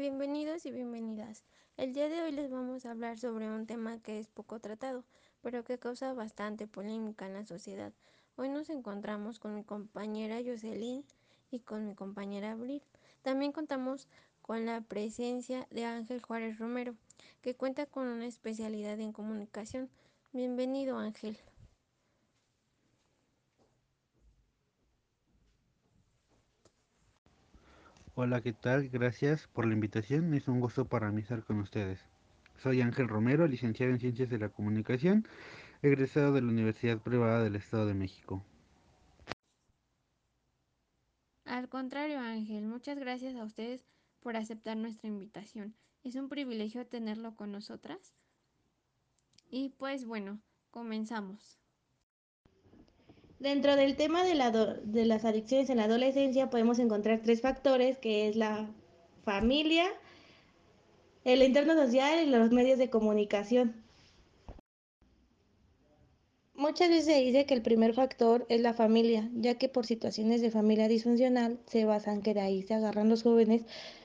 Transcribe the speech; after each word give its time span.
Bienvenidos 0.00 0.64
y 0.64 0.70
bienvenidas. 0.70 1.44
El 1.76 1.92
día 1.92 2.08
de 2.08 2.22
hoy 2.22 2.32
les 2.32 2.50
vamos 2.50 2.86
a 2.86 2.92
hablar 2.92 3.18
sobre 3.18 3.50
un 3.50 3.66
tema 3.66 3.98
que 3.98 4.18
es 4.18 4.28
poco 4.28 4.58
tratado, 4.58 5.04
pero 5.42 5.62
que 5.62 5.78
causa 5.78 6.14
bastante 6.14 6.66
polémica 6.66 7.26
en 7.26 7.34
la 7.34 7.44
sociedad. 7.44 7.92
Hoy 8.36 8.48
nos 8.48 8.70
encontramos 8.70 9.38
con 9.38 9.54
mi 9.54 9.62
compañera 9.62 10.38
Jocelyn 10.42 11.04
y 11.50 11.60
con 11.60 11.86
mi 11.86 11.94
compañera 11.94 12.52
Abril. 12.52 12.82
También 13.20 13.52
contamos 13.52 14.08
con 14.40 14.64
la 14.64 14.80
presencia 14.80 15.66
de 15.70 15.84
Ángel 15.84 16.22
Juárez 16.22 16.58
Romero, 16.58 16.94
que 17.42 17.54
cuenta 17.54 17.84
con 17.84 18.06
una 18.06 18.24
especialidad 18.24 18.98
en 19.00 19.12
comunicación. 19.12 19.90
Bienvenido 20.32 20.96
Ángel. 20.96 21.36
Hola, 28.22 28.42
¿qué 28.42 28.52
tal? 28.52 28.90
Gracias 28.90 29.48
por 29.48 29.66
la 29.66 29.72
invitación. 29.72 30.34
Es 30.34 30.46
un 30.46 30.60
gusto 30.60 30.84
para 30.84 31.10
mí 31.10 31.22
estar 31.22 31.42
con 31.42 31.58
ustedes. 31.58 32.04
Soy 32.58 32.82
Ángel 32.82 33.08
Romero, 33.08 33.46
licenciado 33.46 33.92
en 33.92 33.98
Ciencias 33.98 34.28
de 34.28 34.36
la 34.36 34.50
Comunicación, 34.50 35.26
egresado 35.80 36.34
de 36.34 36.42
la 36.42 36.48
Universidad 36.48 36.98
Privada 36.98 37.42
del 37.42 37.56
Estado 37.56 37.86
de 37.86 37.94
México. 37.94 38.44
Al 41.46 41.70
contrario, 41.70 42.20
Ángel, 42.20 42.66
muchas 42.66 42.98
gracias 42.98 43.36
a 43.36 43.44
ustedes 43.44 43.86
por 44.20 44.36
aceptar 44.36 44.76
nuestra 44.76 45.08
invitación. 45.08 45.74
Es 46.04 46.14
un 46.16 46.28
privilegio 46.28 46.86
tenerlo 46.86 47.34
con 47.36 47.50
nosotras. 47.50 48.12
Y 49.48 49.70
pues 49.70 50.04
bueno, 50.04 50.42
comenzamos. 50.70 51.59
Dentro 53.40 53.74
del 53.74 53.96
tema 53.96 54.22
de, 54.22 54.34
la 54.34 54.50
de, 54.50 55.06
las 55.06 55.24
adicciones 55.24 55.70
en 55.70 55.78
la 55.78 55.84
adolescencia 55.84 56.50
podemos 56.50 56.78
encontrar 56.78 57.22
tres 57.22 57.40
factores, 57.40 57.96
que 57.96 58.28
es 58.28 58.36
la 58.36 58.68
familia, 59.24 59.86
el 61.24 61.40
entorno 61.40 61.72
social 61.72 62.22
y 62.22 62.26
los 62.26 62.52
medios 62.52 62.78
de 62.78 62.90
comunicación. 62.90 63.82
Muchas 66.54 66.90
veces 66.90 67.06
se 67.06 67.20
dice 67.22 67.46
que 67.46 67.54
el 67.54 67.62
primer 67.62 67.94
factor 67.94 68.44
es 68.50 68.60
la 68.60 68.74
familia, 68.74 69.30
ya 69.34 69.54
que 69.54 69.70
por 69.70 69.86
situaciones 69.86 70.42
de 70.42 70.50
familia 70.50 70.86
disfuncional 70.86 71.58
se 71.64 71.86
basan 71.86 72.20
que 72.20 72.34
de 72.34 72.40
ahí 72.40 72.62
se 72.62 72.74
agarran 72.74 73.08
los 73.08 73.22
jóvenes 73.22 73.62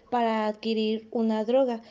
para 0.09 0.47
adquirir 0.47 1.09
una 1.11 1.43
droga. 1.43 1.81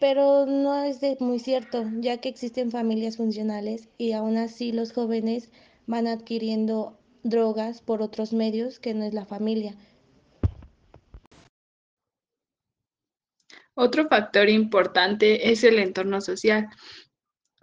Pero 0.00 0.46
no 0.46 0.82
es 0.82 1.00
muy 1.20 1.38
cierto, 1.38 1.84
ya 2.00 2.16
que 2.16 2.28
existen 2.28 2.72
familias 2.72 3.16
funcionales 3.16 3.88
y 3.96 4.10
aún 4.10 4.36
así 4.36 4.72
los 4.72 4.92
jóvenes 4.92 5.50
van 5.88 6.06
adquiriendo 6.06 7.00
drogas 7.24 7.80
por 7.80 8.02
otros 8.02 8.32
medios 8.32 8.78
que 8.78 8.94
no 8.94 9.04
es 9.04 9.14
la 9.14 9.24
familia. 9.24 9.74
Otro 13.74 14.06
factor 14.08 14.48
importante 14.48 15.50
es 15.50 15.64
el 15.64 15.78
entorno 15.78 16.20
social, 16.20 16.68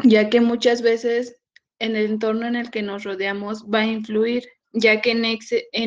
ya 0.04 0.30
que 0.30 0.42
muchas 0.42 0.82
veces 0.82 1.38
en 1.78 1.96
el 1.96 2.06
entorno 2.08 2.48
en 2.48 2.56
el 2.56 2.72
que 2.72 2.82
nos 2.82 3.04
rodeamos 3.04 3.66
va 3.66 3.82
a 3.82 3.86
influir, 3.86 4.48
ya 4.74 5.02
que 5.02 5.12
en, 5.12 5.26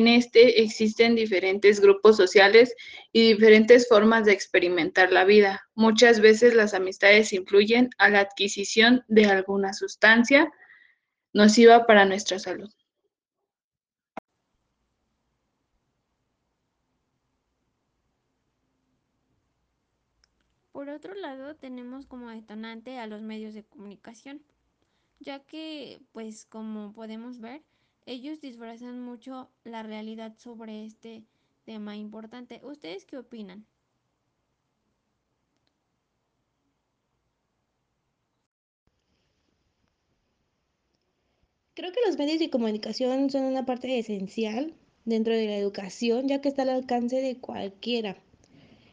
este 0.07 0.61
existen 0.61 1.15
diferentes 1.15 1.81
grupos 1.81 2.15
sociales 2.15 2.73
y 3.11 3.33
diferentes 3.33 3.87
formas 3.89 4.25
de 4.25 4.31
experimentar 4.31 5.11
la 5.11 5.25
vida. 5.25 5.61
Muchas 5.75 6.21
veces 6.21 6.53
las 6.53 6.73
amistades 6.73 7.33
influyen 7.33 7.89
a 7.97 8.09
la 8.09 8.21
adquisición 8.21 9.03
de 9.07 9.25
alguna 9.25 9.73
sustancia 9.73 10.49
nociva 11.33 11.85
para 11.85 12.05
nuestra 12.05 12.39
salud. 12.39 12.69
Por 20.71 20.89
otro 20.89 21.13
lado, 21.13 21.55
tenemos 21.55 22.05
como 22.05 22.29
detonante 22.29 22.99
a 22.99 23.07
los 23.07 23.21
medios 23.21 23.53
de 23.53 23.63
comunicación, 23.63 24.41
ya 25.19 25.39
que, 25.39 26.01
pues 26.13 26.45
como 26.45 26.93
podemos 26.93 27.39
ver, 27.39 27.63
ellos 28.05 28.39
disfrazan 28.39 29.01
mucho 29.01 29.51
la 29.65 29.83
realidad 29.83 30.37
sobre 30.37 30.85
este 30.85 31.25
tema 31.65 31.97
importante. 31.97 32.61
¿Ustedes 32.63 33.05
qué 33.05 33.17
opinan? 33.17 33.65
Creo 41.79 41.93
que 41.93 42.01
los 42.05 42.17
medios 42.17 42.39
de 42.39 42.49
comunicación 42.49 43.29
son 43.29 43.43
una 43.43 43.65
parte 43.65 43.97
esencial 43.97 44.73
dentro 45.05 45.33
de 45.33 45.45
la 45.45 45.55
educación, 45.55 46.27
ya 46.27 46.41
que 46.41 46.49
está 46.49 46.63
al 46.63 46.69
alcance 46.71 47.21
de 47.21 47.37
cualquiera. 47.37 48.17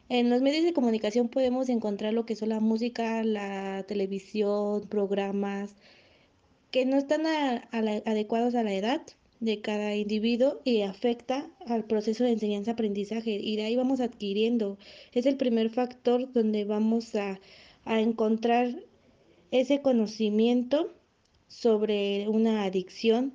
En 0.07 0.29
los 0.29 0.41
medios 0.41 0.63
de 0.63 0.71
comunicación 0.71 1.27
podemos 1.27 1.67
encontrar 1.67 2.13
lo 2.13 2.25
que 2.25 2.37
son 2.37 2.47
la 2.47 2.61
música, 2.61 3.25
la 3.25 3.83
televisión, 3.89 4.87
programas 4.87 5.75
que 6.71 6.85
no 6.85 6.95
están 6.95 7.25
adecuados 7.25 8.55
a 8.55 8.63
la 8.63 8.73
edad 8.73 9.01
de 9.41 9.59
cada 9.59 9.93
individuo 9.93 10.61
y 10.63 10.83
afecta 10.83 11.51
al 11.65 11.83
proceso 11.83 12.23
de 12.23 12.31
enseñanza-aprendizaje 12.31 13.31
y 13.31 13.57
de 13.57 13.63
ahí 13.63 13.75
vamos 13.75 13.99
adquiriendo. 13.99 14.77
Es 15.11 15.25
el 15.25 15.35
primer 15.35 15.71
factor 15.71 16.31
donde 16.31 16.63
vamos 16.63 17.15
a, 17.15 17.41
a 17.83 17.99
encontrar 17.99 18.77
ese 19.51 19.81
conocimiento 19.81 20.93
sobre 21.47 22.27
una 22.27 22.63
adicción, 22.63 23.33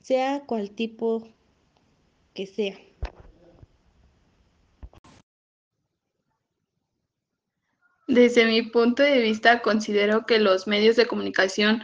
sea 0.00 0.44
cual 0.46 0.70
tipo 0.70 1.26
que 2.34 2.46
sea. 2.46 2.78
Desde 8.08 8.46
mi 8.46 8.62
punto 8.62 9.02
de 9.02 9.20
vista, 9.20 9.62
considero 9.62 10.26
que 10.26 10.38
los 10.38 10.66
medios 10.66 10.96
de 10.96 11.06
comunicación 11.06 11.82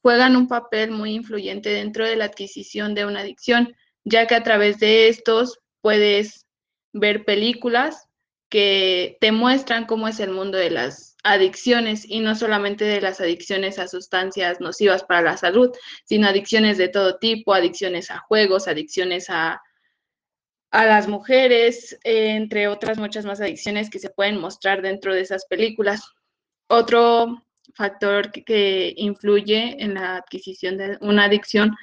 juegan 0.00 0.36
un 0.36 0.48
papel 0.48 0.90
muy 0.90 1.14
influyente 1.14 1.68
dentro 1.68 2.06
de 2.06 2.16
la 2.16 2.26
adquisición 2.26 2.94
de 2.94 3.04
una 3.04 3.20
adicción, 3.20 3.74
ya 4.04 4.26
que 4.26 4.34
a 4.34 4.42
través 4.42 4.78
de 4.78 5.08
estos 5.08 5.58
puedes 5.82 6.46
ver 6.92 7.24
películas 7.24 8.08
que 8.50 9.16
te 9.20 9.32
muestran 9.32 9.86
cómo 9.86 10.08
es 10.08 10.20
el 10.20 10.30
mundo 10.30 10.58
de 10.58 10.70
las 10.70 11.16
adicciones 11.22 12.04
y 12.06 12.20
no 12.20 12.34
solamente 12.34 12.84
de 12.84 13.00
las 13.00 13.20
adicciones 13.20 13.78
a 13.78 13.88
sustancias 13.88 14.60
nocivas 14.60 15.04
para 15.04 15.22
la 15.22 15.36
salud, 15.36 15.70
sino 16.04 16.28
adicciones 16.28 16.76
de 16.76 16.88
todo 16.88 17.18
tipo, 17.18 17.54
adicciones 17.54 18.10
a 18.10 18.18
juegos, 18.18 18.68
adicciones 18.68 19.30
a 19.30 19.62
a 20.70 20.84
las 20.86 21.08
mujeres, 21.08 21.98
entre 22.04 22.68
otras 22.68 22.98
muchas 22.98 23.24
más 23.24 23.40
adicciones 23.40 23.90
que 23.90 23.98
se 23.98 24.10
pueden 24.10 24.38
mostrar 24.40 24.82
dentro 24.82 25.12
de 25.14 25.22
esas 25.22 25.44
películas. 25.46 26.02
Otro 26.68 27.44
factor 27.74 28.30
que, 28.30 28.94
influye 28.96 29.82
en 29.82 29.94
la 29.94 30.16
adquisición 30.16 30.76
de 30.76 30.98
una 31.00 31.24
adicción 31.24 31.76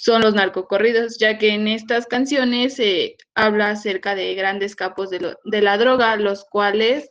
son 0.00 0.22
los 0.22 0.32
narcocorridos, 0.32 1.18
ya 1.18 1.36
que 1.36 1.50
en 1.50 1.68
estas 1.68 2.06
canciones 2.06 2.76
se 2.76 3.18
habla 3.34 3.68
acerca 3.68 4.14
de 4.14 4.34
grandes 4.34 4.74
capos 4.74 5.10
de, 5.10 5.36
la 5.44 5.76
droga, 5.76 6.16
los 6.16 6.46
cuales 6.46 7.10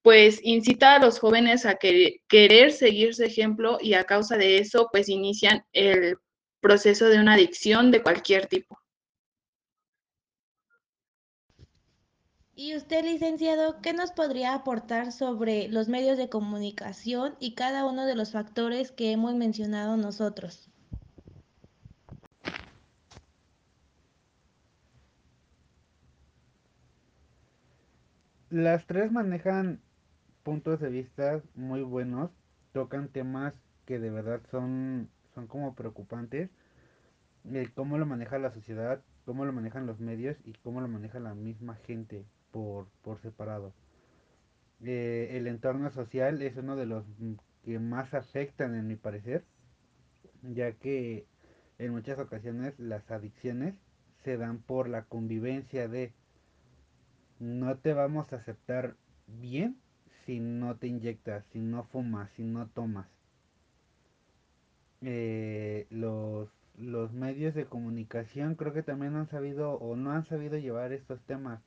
pues 0.00 0.40
incita 0.42 0.94
a 0.94 0.98
los 0.98 1.18
jóvenes 1.18 1.66
a 1.66 1.74
querer 1.76 2.72
seguir 2.72 3.14
su 3.14 3.22
ejemplo 3.22 3.76
y 3.82 3.92
a 3.92 4.04
causa 4.04 4.38
de 4.38 4.56
eso 4.56 4.88
pues 4.90 5.10
inician 5.10 5.62
el 5.74 6.16
proceso 6.60 7.10
de 7.10 7.20
una 7.20 7.34
adicción 7.34 7.90
de 7.90 8.02
cualquier 8.02 8.46
tipo. 8.46 8.78
Y 12.54 12.74
usted, 12.76 13.04
licenciado, 13.04 13.82
¿qué 13.82 13.92
nos 13.92 14.12
podría 14.12 14.54
aportar 14.54 15.12
sobre 15.12 15.68
los 15.68 15.88
medios 15.88 16.16
de 16.16 16.30
comunicación 16.30 17.36
y 17.40 17.54
cada 17.54 17.84
uno 17.84 18.06
de 18.06 18.14
los 18.14 18.32
factores 18.32 18.90
que 18.90 19.12
hemos 19.12 19.34
mencionado 19.34 19.98
nosotros? 19.98 20.71
Las 28.52 28.84
tres 28.86 29.10
manejan 29.10 29.80
puntos 30.42 30.78
de 30.78 30.90
vista 30.90 31.40
muy 31.54 31.80
buenos, 31.80 32.30
tocan 32.72 33.08
temas 33.08 33.58
que 33.86 33.98
de 33.98 34.10
verdad 34.10 34.42
son, 34.50 35.08
son 35.34 35.46
como 35.46 35.74
preocupantes, 35.74 36.50
cómo 37.74 37.96
lo 37.96 38.04
maneja 38.04 38.38
la 38.38 38.50
sociedad, 38.50 39.00
cómo 39.24 39.46
lo 39.46 39.54
manejan 39.54 39.86
los 39.86 40.00
medios 40.00 40.36
y 40.44 40.52
cómo 40.52 40.82
lo 40.82 40.88
maneja 40.88 41.18
la 41.18 41.34
misma 41.34 41.76
gente 41.76 42.26
por, 42.50 42.88
por 43.00 43.18
separado. 43.20 43.72
Eh, 44.84 45.30
el 45.38 45.46
entorno 45.46 45.90
social 45.90 46.42
es 46.42 46.54
uno 46.58 46.76
de 46.76 46.84
los 46.84 47.06
que 47.64 47.78
más 47.78 48.12
afectan 48.12 48.74
en 48.74 48.86
mi 48.86 48.96
parecer, 48.96 49.46
ya 50.42 50.72
que 50.72 51.24
en 51.78 51.90
muchas 51.92 52.18
ocasiones 52.18 52.78
las 52.78 53.10
adicciones 53.10 53.76
se 54.24 54.36
dan 54.36 54.58
por 54.58 54.90
la 54.90 55.04
convivencia 55.04 55.88
de 55.88 56.12
no 57.42 57.76
te 57.76 57.92
vamos 57.92 58.32
a 58.32 58.36
aceptar 58.36 58.96
bien 59.26 59.76
si 60.24 60.40
no 60.40 60.76
te 60.76 60.86
inyectas, 60.86 61.44
si 61.52 61.60
no 61.60 61.84
fumas, 61.84 62.30
si 62.32 62.44
no 62.44 62.68
tomas. 62.68 63.08
Eh, 65.02 65.86
los, 65.90 66.48
los 66.78 67.12
medios 67.12 67.54
de 67.54 67.66
comunicación 67.66 68.54
creo 68.54 68.72
que 68.72 68.84
también 68.84 69.16
han 69.16 69.26
sabido 69.26 69.72
o 69.74 69.96
no 69.96 70.12
han 70.12 70.24
sabido 70.24 70.56
llevar 70.58 70.92
estos 70.92 71.20
temas 71.22 71.60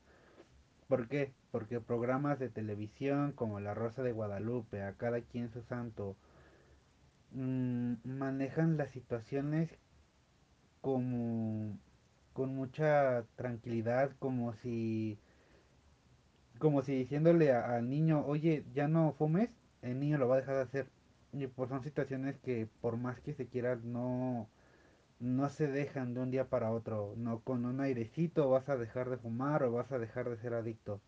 ¿Por 0.88 1.08
qué? 1.08 1.34
Porque 1.52 1.82
programas 1.82 2.40
de 2.40 2.50
televisión 2.50 3.32
como 3.34 3.60
La 3.60 3.74
Rosa 3.74 4.04
de 4.04 4.12
Guadalupe, 4.14 4.84
A 4.84 4.94
cada 4.94 5.22
quien 5.22 5.50
su 5.50 5.62
santo, 5.64 6.16
mmm, 7.32 7.96
manejan 8.04 8.78
las 8.78 8.92
situaciones 8.92 9.70
como 10.82 11.78
con 12.34 12.56
mucha 12.56 13.26
tranquilidad, 13.36 14.12
como 14.20 14.54
si 14.54 15.18
como 16.60 16.82
si 16.82 16.96
diciéndole 16.96 17.52
al 17.54 17.90
niño, 17.90 18.26
oye, 18.26 18.66
ya 18.74 18.88
no 18.88 19.14
fumes, 19.14 19.50
el 19.82 20.00
niño 20.00 20.18
lo 20.18 20.28
va 20.28 20.36
a 20.36 20.40
dejar 20.40 20.56
de 20.56 20.62
hacer. 20.64 20.88
Y 21.34 21.48
pues 21.48 21.70
son 21.70 21.84
situaciones 21.84 22.38
que 22.40 22.68
por 22.82 22.98
más 22.98 23.20
que 23.22 23.34
se 23.34 23.48
quiera 23.48 23.76
no 23.78 24.50
no 25.20 25.50
se 25.50 25.68
dejan 25.68 26.14
de 26.14 26.22
un 26.22 26.32
día 26.32 26.50
para 26.50 26.72
otro. 26.72 27.14
No 27.18 27.40
con 27.42 27.66
un 27.66 27.82
airecito 27.82 28.50
vas 28.50 28.70
a 28.70 28.78
dejar 28.78 29.10
de 29.10 29.18
fumar 29.18 29.64
o 29.64 29.72
vas 29.72 29.92
a 29.92 30.00
dejar 30.00 30.30
de 30.30 30.38
ser 30.38 30.54
adicto. 30.54 31.02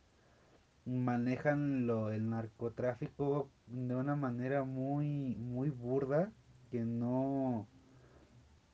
Manejan 0.85 1.85
lo, 1.88 2.11
el 2.11 2.29
narcotráfico 2.29 3.49
de 3.67 3.95
una 3.95 4.15
manera 4.15 4.63
muy 4.63 5.35
muy 5.35 5.69
burda 5.69 6.31
que 6.71 6.83
no 6.85 7.67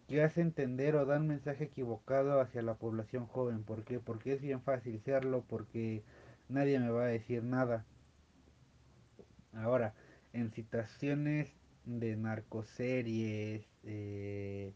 que 0.08 0.24
hace 0.24 0.42
entender 0.42 0.96
o 0.96 1.06
da 1.06 1.18
un 1.18 1.28
mensaje 1.28 1.66
equivocado 1.66 2.40
hacia 2.40 2.62
la 2.62 2.76
población 2.76 3.28
joven. 3.28 3.64
¿Por 3.64 3.84
qué? 3.84 4.00
Porque 4.00 4.34
es 4.34 4.42
bien 4.42 4.62
fácil 4.62 5.02
serlo, 5.02 5.44
porque 5.48 6.04
nadie 6.50 6.80
me 6.80 6.90
va 6.90 7.04
a 7.04 7.08
decir 7.08 7.44
nada. 7.44 7.86
Ahora, 9.54 9.94
en 10.34 10.52
situaciones 10.52 11.54
de 11.86 12.16
narcoseries, 12.16 13.66
eh, 13.84 14.74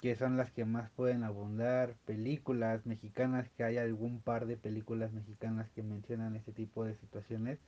que 0.00 0.16
son 0.16 0.36
las 0.36 0.50
que 0.50 0.64
más 0.64 0.90
pueden 0.90 1.22
abundar, 1.22 1.94
películas 2.06 2.84
mexicanas, 2.86 3.48
que 3.50 3.62
hay 3.62 3.78
algún 3.78 4.20
par 4.20 4.46
de 4.46 4.56
películas 4.56 5.12
mexicanas 5.12 5.70
que 5.70 5.84
mencionan 5.84 6.34
este 6.34 6.52
tipo 6.52 6.84
de 6.84 6.96
situaciones, 6.96 7.60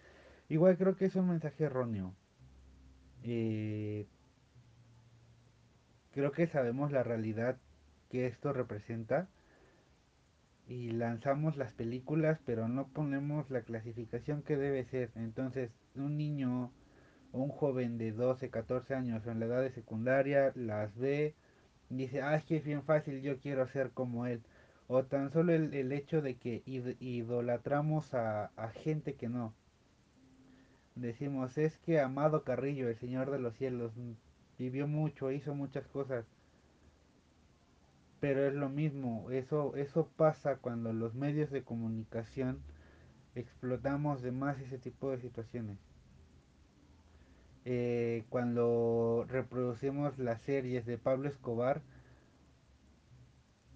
igual 0.49 0.77
creo 0.77 0.97
que 0.97 1.05
es 1.05 1.15
un 1.15 1.29
mensaje 1.29 1.65
erróneo. 1.65 2.13
Eh, 3.23 4.07
creo 6.13 6.33
que 6.33 6.49
sabemos 6.49 6.91
la 6.91 7.05
realidad 7.05 7.57
que 8.11 8.27
esto 8.27 8.53
representa 8.53 9.29
y 10.69 10.91
lanzamos 10.91 11.57
las 11.57 11.73
películas, 11.73 12.41
pero 12.47 12.69
no 12.69 12.89
ponemos 12.89 13.51
la 13.51 13.63
clasificación 13.63 14.43
que 14.43 14.57
debe 14.57 14.85
ser. 14.85 15.11
Entonces, 15.15 15.71
un 15.95 16.17
niño 16.17 16.71
o 17.33 17.43
un 17.43 17.51
joven 17.51 17.99
de 17.99 18.13
12, 18.13 18.51
14 18.51 18.95
años 18.95 19.27
en 19.27 19.41
la 19.41 19.47
edad 19.47 19.63
de 19.63 19.71
secundaria 19.73 20.53
las 20.55 20.97
ve 20.97 21.35
y 21.91 21.97
dice, 21.97 22.23
ah, 22.23 22.37
es 22.37 22.45
que 22.45 22.57
es 22.57 22.65
bien 22.65 22.83
fácil, 22.83 23.21
yo 23.23 23.39
quiero 23.39 23.67
ser 23.69 23.91
como 23.91 24.27
él. 24.27 24.43
O 24.87 25.05
tan 25.05 25.31
solo 25.33 25.53
el, 25.53 25.75
el 25.75 25.93
hecho 25.93 26.23
de 26.23 26.37
que 26.37 26.63
idolatramos 26.67 28.15
a, 28.15 28.47
a 28.57 28.69
gente 28.69 29.15
que 29.15 29.29
no. 29.29 29.55
Decimos, 30.95 31.59
es 31.59 31.77
que 31.79 32.01
Amado 32.01 32.45
Carrillo, 32.45 32.89
el 32.89 32.97
Señor 32.97 33.31
de 33.31 33.39
los 33.39 33.55
Cielos, 33.57 33.93
vivió 34.59 34.87
mucho, 34.87 35.33
hizo 35.33 35.55
muchas 35.55 35.87
cosas 35.89 36.25
pero 38.25 38.47
es 38.47 38.55
lo 38.55 38.71
mismo, 38.71 39.31
eso, 39.31 39.77
eso 39.77 40.09
pasa 40.17 40.57
cuando 40.57 40.95
los 40.95 41.15
medios 41.15 41.51
de 41.51 41.63
comunicación 41.63 42.63
explotamos 43.35 44.23
de 44.23 44.33
más 44.33 44.59
ese 44.61 44.79
tipo 44.79 45.11
de 45.11 45.19
situaciones. 45.19 45.77
Eh, 47.67 48.25
cuando 48.31 49.27
reproducimos 49.29 50.19
las 50.19 50.41
series 50.41 50.87
de 50.87 50.97
Pablo 50.97 51.29
Escobar, 51.29 51.83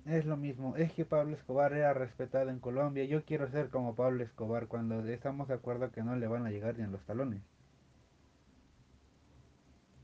es 0.07 0.25
lo 0.25 0.39
mismo, 0.39 0.77
es 0.77 0.95
que 0.95 1.05
Pablo 1.05 1.37
Escobar 1.37 1.75
era 1.75 1.93
respetado 1.93 2.49
en 2.49 2.59
Colombia, 2.59 3.05
yo 3.05 3.27
quiero 3.27 3.51
ser 3.51 3.69
como 3.69 3.95
Pablo 3.97 4.25
Escobar 4.25 4.67
cuando 4.67 5.07
estamos 5.07 5.49
de 5.49 5.55
acuerdo 5.57 5.91
que 5.91 6.03
no 6.03 6.17
le 6.17 6.27
van 6.27 6.47
a 6.47 6.51
llegar 6.51 6.79
ni 6.79 6.85
en 6.85 6.93
los 6.93 7.05
talones. 7.05 7.43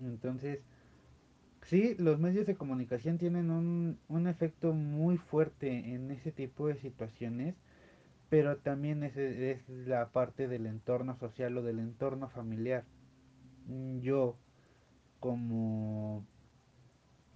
Entonces, 0.01 0.61
sí, 1.65 1.95
los 1.99 2.19
medios 2.19 2.47
de 2.47 2.57
comunicación 2.57 3.19
tienen 3.19 3.51
un, 3.51 3.99
un 4.09 4.27
efecto 4.27 4.73
muy 4.73 5.19
fuerte 5.19 5.95
en 5.95 6.11
ese 6.11 6.33
tipo 6.33 6.69
de 6.69 6.77
situaciones 6.77 7.55
pero 8.35 8.57
también 8.57 9.05
es, 9.05 9.17
es, 9.17 9.69
la 9.69 10.09
parte 10.09 10.49
del 10.49 10.67
entorno 10.67 11.17
social 11.19 11.57
o 11.57 11.63
del 11.63 11.79
entorno 11.79 12.29
familiar. 12.29 12.85
Mm, 13.67 14.01
yo 14.01 14.37
como, 15.21 16.27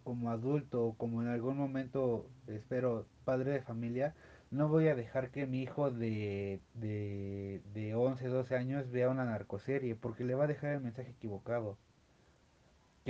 como 0.04 0.30
adulto 0.30 0.84
o 0.86 0.94
como 0.94 1.22
en 1.22 1.28
algún 1.28 1.56
momento 1.56 2.28
espero 2.48 3.06
padre 3.24 3.52
de 3.52 3.62
familia, 3.62 4.14
no 4.50 4.68
voy 4.68 4.88
a 4.88 4.96
dejar 4.96 5.30
que 5.30 5.46
mi 5.46 5.62
hijo 5.62 5.90
de, 5.90 6.60
de, 6.74 7.62
de 7.74 7.94
11, 7.94 8.26
12 8.28 8.56
años 8.56 8.90
vea 8.90 9.08
una 9.08 9.24
narcoserie 9.24 9.94
porque 9.94 10.24
le 10.24 10.34
va 10.34 10.44
a 10.44 10.48
dejar 10.48 10.72
el 10.72 10.80
mensaje 10.80 11.10
equivocado. 11.10 11.78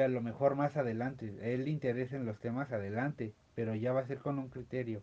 A 0.01 0.09
lo 0.09 0.23
mejor 0.23 0.55
más 0.57 0.79
adelante, 0.79 1.35
él 1.43 1.65
le 1.65 1.71
interesa 1.71 2.17
en 2.17 2.25
los 2.25 2.41
temas 2.41 2.73
adelante, 2.73 3.35
pero 3.55 3.75
ya 3.75 3.93
va 3.93 4.01
a 4.01 4.07
ser 4.07 4.19
con 4.21 4.39
un 4.39 4.49
criterio. 4.49 5.03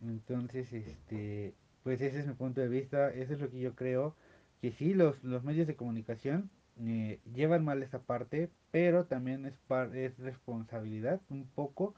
Entonces, 0.00 0.72
este, 0.72 1.54
pues 1.82 2.00
ese 2.00 2.20
es 2.20 2.26
mi 2.26 2.32
punto 2.34 2.60
de 2.62 2.68
vista, 2.68 3.10
eso 3.10 3.34
es 3.34 3.40
lo 3.40 3.50
que 3.50 3.60
yo 3.60 3.74
creo, 3.74 4.14
que 4.62 4.72
sí, 4.72 4.94
los, 4.94 5.22
los 5.24 5.44
medios 5.44 5.66
de 5.66 5.76
comunicación 5.76 6.50
eh, 6.80 7.20
llevan 7.34 7.64
mal 7.64 7.82
esa 7.82 8.00
parte, 8.00 8.50
pero 8.70 9.04
también 9.04 9.44
es, 9.46 9.54
par, 9.68 9.94
es 9.96 10.18
responsabilidad 10.18 11.20
un 11.30 11.46
poco 11.46 11.94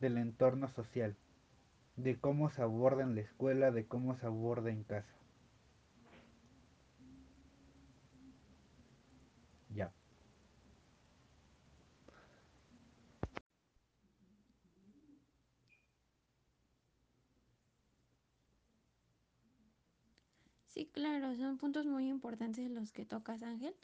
del 0.00 0.18
entorno 0.18 0.68
social, 0.68 1.16
de 1.96 2.16
cómo 2.18 2.50
se 2.50 2.62
aborda 2.62 3.02
en 3.04 3.14
la 3.16 3.22
escuela, 3.22 3.70
de 3.72 3.86
cómo 3.86 4.16
se 4.16 4.26
aborda 4.26 4.70
en 4.70 4.84
casa. 4.84 5.14
Ya. 9.74 9.92
Sí, 20.66 20.86
claro, 21.02 21.34
son 21.34 21.58
puntos 21.58 21.84
muy 21.84 22.08
importantes 22.08 22.70
los 22.70 22.92
que 22.92 23.04
tocas, 23.04 23.42
Ángel. 23.42 23.74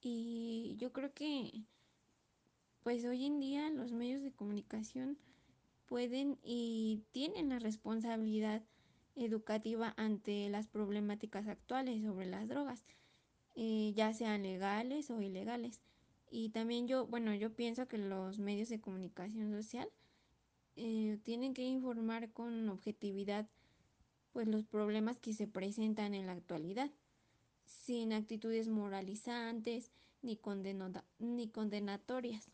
Y 0.00 0.74
yo 0.78 0.92
creo 0.92 1.12
que, 1.14 1.62
pues 2.82 3.04
hoy 3.04 3.24
en 3.24 3.38
día 3.38 3.70
los 3.70 3.92
medios 3.92 4.20
de 4.22 4.32
comunicación 4.32 5.16
pueden 5.86 6.38
y 6.42 7.04
tienen 7.12 7.50
la 7.50 7.60
responsabilidad 7.60 8.64
educativa 9.14 9.94
ante 9.96 10.48
las 10.48 10.66
problemáticas 10.66 11.46
actuales 11.46 12.02
sobre 12.02 12.26
las 12.26 12.48
drogas, 12.48 12.84
eh, 13.54 13.92
ya 13.94 14.12
sean 14.12 14.42
legales 14.42 15.08
o 15.10 15.22
ilegales. 15.22 15.80
Y 16.32 16.48
también 16.48 16.88
yo, 16.88 17.06
bueno, 17.06 17.32
yo 17.32 17.54
pienso 17.54 17.86
que 17.86 17.98
los 17.98 18.40
medios 18.40 18.68
de 18.70 18.80
comunicación 18.80 19.52
social 19.52 19.88
eh, 20.74 21.20
tienen 21.22 21.54
que 21.54 21.62
informar 21.62 22.32
con 22.32 22.68
objetividad 22.68 23.46
pues 24.36 24.48
los 24.48 24.66
problemas 24.66 25.18
que 25.18 25.32
se 25.32 25.46
presentan 25.46 26.12
en 26.12 26.26
la 26.26 26.32
actualidad, 26.32 26.90
sin 27.64 28.12
actitudes 28.12 28.68
moralizantes 28.68 29.90
ni, 30.20 30.38
ni 31.18 31.48
condenatorias. 31.48 32.52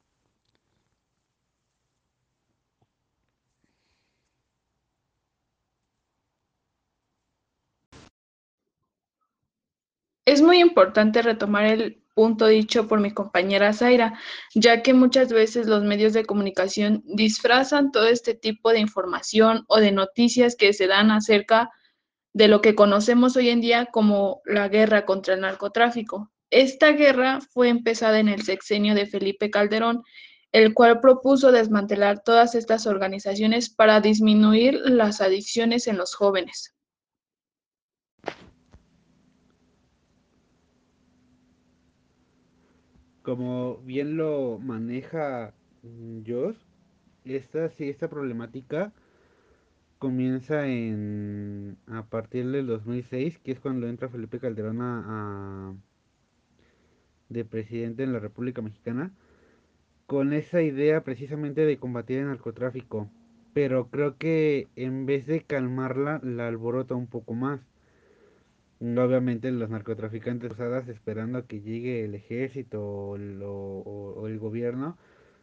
Es 10.24 10.40
muy 10.40 10.60
importante 10.60 11.20
retomar 11.20 11.64
el 11.64 12.01
punto 12.14 12.46
dicho 12.46 12.88
por 12.88 13.00
mi 13.00 13.12
compañera 13.12 13.72
Zaira, 13.72 14.18
ya 14.54 14.82
que 14.82 14.94
muchas 14.94 15.32
veces 15.32 15.66
los 15.66 15.82
medios 15.82 16.12
de 16.12 16.24
comunicación 16.24 17.02
disfrazan 17.04 17.90
todo 17.92 18.06
este 18.06 18.34
tipo 18.34 18.70
de 18.70 18.80
información 18.80 19.64
o 19.68 19.78
de 19.78 19.92
noticias 19.92 20.56
que 20.56 20.72
se 20.72 20.86
dan 20.86 21.10
acerca 21.10 21.70
de 22.34 22.48
lo 22.48 22.60
que 22.60 22.74
conocemos 22.74 23.36
hoy 23.36 23.50
en 23.50 23.60
día 23.60 23.86
como 23.86 24.40
la 24.44 24.68
guerra 24.68 25.04
contra 25.04 25.34
el 25.34 25.40
narcotráfico. 25.40 26.30
Esta 26.50 26.92
guerra 26.92 27.40
fue 27.40 27.68
empezada 27.68 28.20
en 28.20 28.28
el 28.28 28.42
sexenio 28.42 28.94
de 28.94 29.06
Felipe 29.06 29.50
Calderón, 29.50 30.02
el 30.52 30.74
cual 30.74 31.00
propuso 31.00 31.50
desmantelar 31.50 32.22
todas 32.22 32.54
estas 32.54 32.86
organizaciones 32.86 33.70
para 33.70 34.00
disminuir 34.00 34.80
las 34.84 35.20
adicciones 35.20 35.86
en 35.86 35.96
los 35.96 36.14
jóvenes. 36.14 36.74
Como 43.22 43.78
bien 43.78 44.16
lo 44.16 44.58
maneja 44.58 45.54
Joss, 46.26 46.56
esta, 47.24 47.70
sí, 47.70 47.88
esta 47.88 48.08
problemática 48.10 48.92
comienza 49.98 50.66
en 50.68 51.78
a 51.86 52.06
partir 52.06 52.50
del 52.50 52.66
2006, 52.66 53.38
que 53.38 53.52
es 53.52 53.60
cuando 53.60 53.88
entra 53.88 54.08
Felipe 54.08 54.40
Calderón 54.40 54.80
a, 54.82 55.04
a, 55.70 55.74
de 57.28 57.44
presidente 57.44 58.02
en 58.02 58.12
la 58.12 58.18
República 58.20 58.62
Mexicana, 58.62 59.12
con 60.06 60.32
esa 60.32 60.62
idea 60.62 61.04
precisamente 61.04 61.64
de 61.66 61.78
combatir 61.78 62.18
el 62.18 62.26
narcotráfico. 62.26 63.10
pero 63.54 63.88
creo 63.90 64.18
que 64.18 64.70
en 64.76 65.06
vez 65.06 65.26
de 65.26 65.42
calmarla, 65.44 66.20
la 66.24 66.48
alborota 66.48 66.94
un 66.94 67.08
poco 67.08 67.34
más. 67.34 67.60
Obviamente 68.82 69.52
los 69.52 69.70
narcotraficantes 69.70 70.50
usadas 70.50 70.88
esperando 70.88 71.38
a 71.38 71.46
que 71.46 71.60
llegue 71.60 72.04
el 72.04 72.16
ejército 72.16 72.84
o 72.84 73.16
el, 73.16 74.38
gobierno 74.40 74.98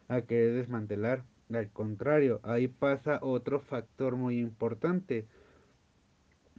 a 0.08 0.20
querer 0.20 0.52
desmantelar. 0.56 1.24
Al 1.50 1.70
contrario, 1.70 2.40
ahí 2.42 2.68
pasa 2.68 3.18
otro 3.22 3.60
factor 3.60 4.16
muy 4.16 4.38
importante. 4.38 5.26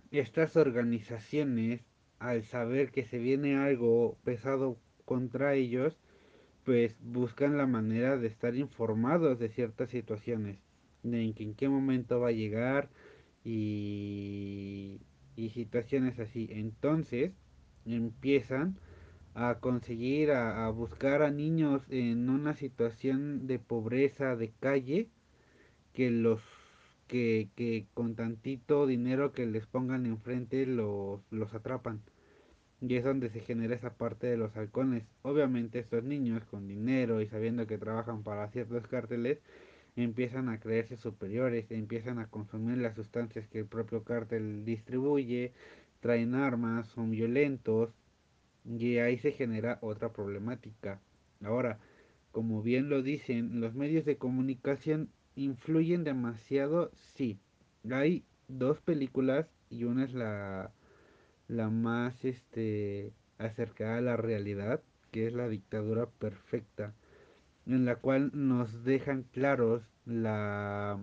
Estas 0.10 0.58
organizaciones, 0.58 1.82
al 2.18 2.46
saber 2.46 2.92
que 2.92 3.06
se 3.06 3.20
viene 3.20 3.58
algo 3.58 4.18
pesado 4.24 4.80
contra 5.06 5.54
ellos, 5.54 6.00
pues 6.66 6.98
buscan 7.00 7.58
la 7.58 7.68
manera 7.68 8.18
de 8.18 8.28
estar 8.28 8.56
informados 8.56 9.38
de 9.38 9.50
ciertas 9.50 9.92
situaciones, 9.92 10.58
de 11.04 11.32
en 11.38 11.54
qué 11.54 11.70
momento 11.70 12.20
va 12.20 12.30
a 12.30 12.34
llegar 12.34 12.90
y, 13.44 15.00
y 15.36 15.50
situaciones 15.50 16.20
así. 16.20 16.48
Entonces 16.52 17.32
empiezan 17.86 18.78
a 19.34 19.60
conseguir, 19.60 20.32
a, 20.32 20.70
buscar 20.70 21.22
a 21.22 21.32
niños 21.32 21.84
en 21.90 22.30
una 22.30 22.56
situación 22.56 23.48
de 23.48 23.60
pobreza, 23.60 24.36
de 24.36 24.52
calle, 24.60 25.10
que 25.94 26.12
los 26.12 26.42
que, 27.08 27.50
que 27.56 27.88
con 27.94 28.16
tantito 28.16 28.88
dinero 28.88 29.34
que 29.34 29.46
les 29.46 29.66
pongan 29.68 30.06
enfrente 30.06 30.66
los, 30.66 31.22
los 31.30 31.54
atrapan. 31.54 32.02
Y 32.82 32.96
es 32.96 33.04
donde 33.04 33.30
se 33.30 33.42
genera 33.42 33.76
esa 33.76 33.94
parte 33.94 34.28
de 34.28 34.38
los 34.38 34.56
halcones. 34.58 35.04
Obviamente 35.22 35.80
estos 35.80 36.04
niños 36.04 36.44
con 36.46 36.68
dinero 36.68 37.22
y 37.22 37.28
sabiendo 37.28 37.68
que 37.68 37.78
trabajan 37.78 38.24
para 38.24 38.50
ciertos 38.50 38.88
cárteles, 38.88 39.40
empiezan 39.96 40.50
a 40.50 40.60
creerse 40.60 40.98
superiores, 40.98 41.72
empiezan 41.72 42.20
a 42.20 42.28
consumir 42.30 42.78
las 42.78 42.96
sustancias 42.96 43.48
que 43.48 43.60
el 43.60 43.66
propio 43.68 44.04
cártel 44.04 44.66
distribuye, 44.66 45.54
traen 46.00 46.36
armas, 46.36 46.88
son 46.90 47.12
violentos 47.12 47.92
y 48.66 48.98
ahí 48.98 49.18
se 49.18 49.32
genera 49.32 49.80
otra 49.82 50.14
problemática. 50.14 51.02
Ahora, 51.44 51.80
como 52.32 52.62
bien 52.62 52.90
lo 52.90 53.02
dicen, 53.04 53.60
los 53.62 53.76
medios 53.76 54.06
de 54.06 54.18
comunicación 54.18 55.10
influyen 55.36 56.04
demasiado, 56.04 56.92
sí. 56.94 57.40
Hay 57.90 58.26
dos 58.48 58.82
películas 58.82 59.48
y 59.70 59.86
una 59.86 60.06
es 60.06 60.14
la 60.14 60.74
la 61.48 61.70
más 61.70 62.24
este 62.26 63.14
acercada 63.38 63.98
a 63.98 64.02
la 64.02 64.18
realidad, 64.18 64.82
que 65.12 65.28
es 65.28 65.34
la 65.34 65.50
dictadura 65.50 66.08
perfecta, 66.10 66.94
en 67.76 67.86
la 67.86 67.96
cual 67.96 68.32
nos 68.34 68.84
dejan 68.84 69.24
claros 69.24 69.84
la 70.06 71.00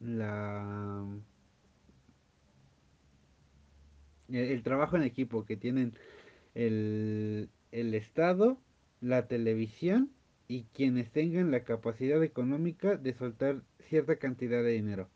la 0.00 1.06
el, 4.28 4.62
trabajo 4.62 4.96
en 4.96 5.02
equipo 5.02 5.44
que 5.44 5.56
tienen 5.56 5.94
el, 6.54 7.50
el 7.72 7.94
Estado, 7.94 8.58
la 9.00 9.26
televisión 9.28 10.10
y 10.48 10.64
quienes 10.74 11.10
tengan 11.10 11.50
la 11.50 11.64
capacidad 11.64 12.22
económica 12.22 12.96
de 12.96 13.14
soltar 13.14 13.62
cierta 13.88 14.16
cantidad 14.16 14.62
de 14.62 14.72
dinero. 14.72 15.08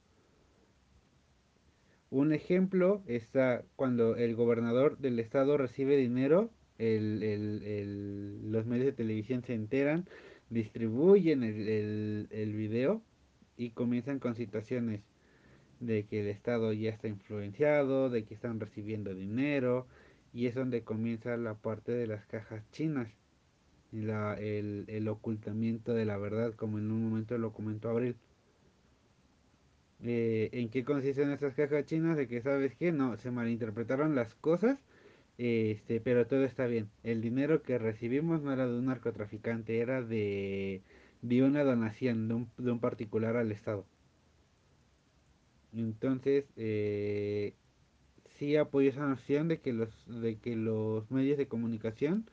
Un 2.10 2.32
ejemplo 2.32 3.02
está 3.06 3.64
cuando 3.74 4.16
el 4.16 4.36
gobernador 4.36 4.98
del 4.98 5.18
estado 5.18 5.56
recibe 5.56 5.96
dinero, 5.96 6.50
el, 6.78 7.24
el, 7.24 7.62
el, 7.64 8.52
los 8.52 8.66
medios 8.66 8.86
de 8.86 8.92
televisión 8.92 9.42
se 9.42 9.54
enteran, 9.54 10.06
distribuyen 10.50 11.42
el, 11.42 12.28
el, 12.30 12.52
video 12.54 13.02
y 13.56 13.70
comienzan 13.70 14.18
con 14.18 14.34
situaciones 14.34 15.00
de 15.80 16.04
que 16.06 16.20
el 16.20 16.28
estado 16.28 16.72
ya 16.72 16.90
está 16.90 17.08
influenciado, 17.08 18.10
de 18.10 18.24
que 18.24 18.34
están 18.34 18.60
recibiendo 18.60 19.14
dinero 19.14 19.86
y 20.32 20.46
es 20.46 20.54
donde 20.54 20.82
comienza 20.82 21.36
la 21.36 21.54
parte 21.54 21.92
de 21.92 22.06
las 22.06 22.26
cajas 22.26 22.62
chinas, 22.72 23.08
la, 23.92 24.34
el, 24.34 24.84
el 24.88 25.08
ocultamiento 25.08 25.94
de 25.94 26.04
la 26.04 26.16
verdad, 26.16 26.54
como 26.54 26.78
en 26.78 26.90
un 26.90 27.08
momento 27.08 27.38
lo 27.38 27.52
comentó 27.52 27.90
Abril. 27.90 28.16
Eh, 30.02 30.50
en 30.52 30.68
qué 30.68 30.84
consisten 30.84 31.30
estas 31.30 31.54
cajas 31.54 31.86
chinas, 31.86 32.16
de 32.16 32.28
que 32.28 32.42
sabes 32.42 32.74
que 32.74 32.92
no, 32.92 33.16
se 33.16 33.30
malinterpretaron 33.30 34.14
las 34.14 34.34
cosas, 34.34 34.78
este, 35.38 36.00
pero 36.00 36.26
todo 36.26 36.44
está 36.44 36.66
bien. 36.66 36.90
El 37.02 37.20
dinero 37.22 37.62
que 37.62 37.78
recibimos 37.78 38.42
no 38.42 38.52
era 38.52 38.66
de 38.66 38.78
un 38.78 38.86
narcotraficante, 38.86 39.78
era 39.80 40.02
de, 40.02 40.82
de 41.22 41.42
una 41.42 41.64
donación 41.64 42.28
de 42.28 42.34
un, 42.34 42.50
de 42.58 42.70
un 42.72 42.80
particular 42.80 43.36
al 43.36 43.52
Estado. 43.52 43.86
Entonces, 45.72 46.44
eh, 46.56 47.54
sí 48.38 48.56
apoyo 48.56 48.90
esa 48.90 49.06
noción 49.06 49.48
de 49.48 49.60
que 49.60 49.72
los, 49.72 49.90
de 50.06 50.38
que 50.38 50.56
los 50.56 51.10
medios 51.10 51.38
de 51.38 51.48
comunicación 51.48 52.26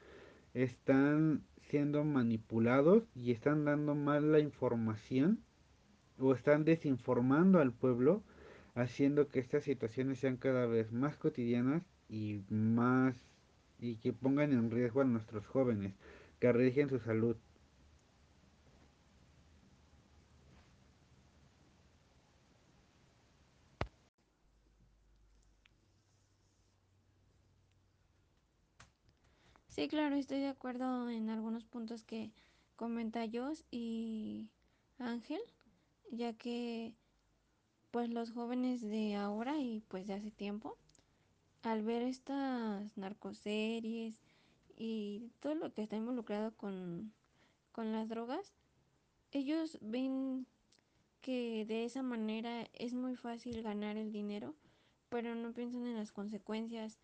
están 0.53 1.43
siendo 1.70 2.03
manipulados 2.03 3.03
y 3.15 3.31
están 3.31 3.65
dando 3.65 3.96
mal 3.96 4.31
la 4.31 4.39
información 4.39 5.39
o 6.20 6.34
están 6.34 6.65
desinformando 6.65 7.60
al 7.60 7.72
pueblo, 7.72 8.24
haciendo 8.75 9.27
que 9.29 9.39
estas 9.39 9.63
situaciones 9.63 10.19
sean 10.19 10.37
cada 10.37 10.65
vez 10.65 10.91
más 10.91 11.17
cotidianas 11.17 11.83
y 12.09 12.41
más 12.49 13.15
y 13.79 13.97
que 13.97 14.13
pongan 14.13 14.51
en 14.53 14.71
riesgo 14.71 15.01
a 15.01 15.05
nuestros 15.05 15.45
jóvenes, 15.47 15.93
que 16.39 16.47
arriesguen 16.47 16.89
su 16.89 16.99
salud. 16.99 17.35
Sí, 29.69 29.87
claro, 29.87 30.15
estoy 30.15 30.39
de 30.39 30.49
acuerdo 30.49 31.09
en 31.09 31.29
algunos 31.29 31.63
puntos 31.65 32.03
que 32.03 32.31
comenta 32.75 33.25
Jos 33.31 33.65
y 33.71 34.49
Ángel, 34.99 35.41
ya 36.11 36.33
que 36.33 36.93
pues 37.91 38.10
los 38.10 38.31
jóvenes 38.31 38.81
de 38.81 39.15
ahora 39.15 39.60
y 39.60 39.81
pues 39.88 40.07
de 40.07 40.13
hace 40.13 40.31
tiempo, 40.31 40.77
al 41.62 41.83
ver 41.83 42.01
estas 42.01 42.98
narcoseries 42.98 44.19
y 44.77 45.29
todo 45.41 45.55
lo 45.55 45.74
que 45.74 45.83
está 45.83 45.98
involucrado 45.98 46.55
con, 46.55 47.13
con 47.71 47.91
las 47.91 48.10
drogas, 48.10 48.53
ellos 49.31 49.77
ven 49.81 50.48
que 51.21 51.65
de 51.65 51.86
esa 51.86 52.01
manera 52.01 52.67
es 52.74 52.93
muy 52.93 53.15
fácil 53.15 53.62
ganar 53.62 53.98
el 53.98 54.12
dinero, 54.12 54.55
pero 55.10 55.36
no 55.36 55.53
piensan 55.53 55.86
en 55.86 55.95
las 55.95 56.12
consecuencias 56.12 56.98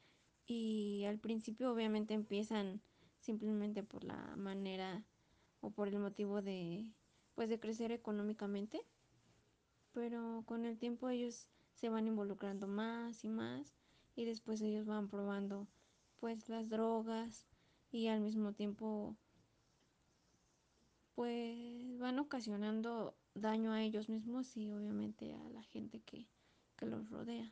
y 0.47 1.03
al 1.05 1.19
principio 1.19 1.71
obviamente 1.71 2.13
empiezan 2.13 2.81
simplemente 3.19 3.83
por 3.83 4.03
la 4.03 4.35
manera 4.37 5.03
o 5.59 5.69
por 5.69 5.89
el 5.89 5.99
motivo 5.99 6.41
de 6.41 6.89
pues 7.35 7.49
de 7.49 7.59
crecer 7.59 7.91
económicamente 7.91 8.81
pero 9.97 10.43
con 10.45 10.63
el 10.65 10.77
tiempo 10.77 11.09
ellos 11.09 11.47
se 11.73 11.89
van 11.89 12.05
involucrando 12.05 12.67
más 12.67 13.23
y 13.23 13.29
más 13.29 13.73
y 14.15 14.25
después 14.25 14.61
ellos 14.61 14.85
van 14.85 15.07
probando 15.07 15.67
pues 16.19 16.49
las 16.49 16.69
drogas 16.69 17.47
y 17.91 18.05
al 18.05 18.21
mismo 18.21 18.53
tiempo 18.53 19.17
pues 21.15 21.97
van 21.97 22.19
ocasionando 22.19 23.17
daño 23.33 23.71
a 23.73 23.81
ellos 23.81 24.07
mismos 24.07 24.55
y 24.55 24.71
obviamente 24.71 25.33
a 25.33 25.49
la 25.49 25.63
gente 25.63 25.99
que, 26.01 26.27
que 26.75 26.85
los 26.85 27.09
rodea. 27.09 27.51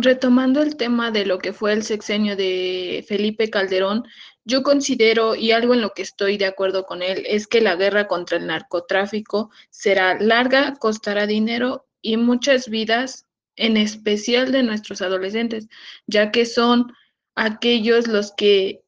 Retomando 0.00 0.62
el 0.62 0.76
tema 0.76 1.10
de 1.10 1.26
lo 1.26 1.38
que 1.38 1.52
fue 1.52 1.72
el 1.72 1.82
sexenio 1.82 2.36
de 2.36 3.04
Felipe 3.08 3.50
Calderón, 3.50 4.04
yo 4.44 4.62
considero, 4.62 5.34
y 5.34 5.50
algo 5.50 5.74
en 5.74 5.80
lo 5.80 5.90
que 5.90 6.02
estoy 6.02 6.38
de 6.38 6.46
acuerdo 6.46 6.86
con 6.86 7.02
él, 7.02 7.24
es 7.26 7.48
que 7.48 7.60
la 7.60 7.74
guerra 7.74 8.06
contra 8.06 8.38
el 8.38 8.46
narcotráfico 8.46 9.50
será 9.70 10.16
larga, 10.20 10.76
costará 10.76 11.26
dinero 11.26 11.88
y 12.00 12.16
muchas 12.16 12.68
vidas, 12.68 13.26
en 13.56 13.76
especial 13.76 14.52
de 14.52 14.62
nuestros 14.62 15.02
adolescentes, 15.02 15.66
ya 16.06 16.30
que 16.30 16.46
son 16.46 16.92
aquellos 17.34 18.06
los 18.06 18.32
que 18.32 18.84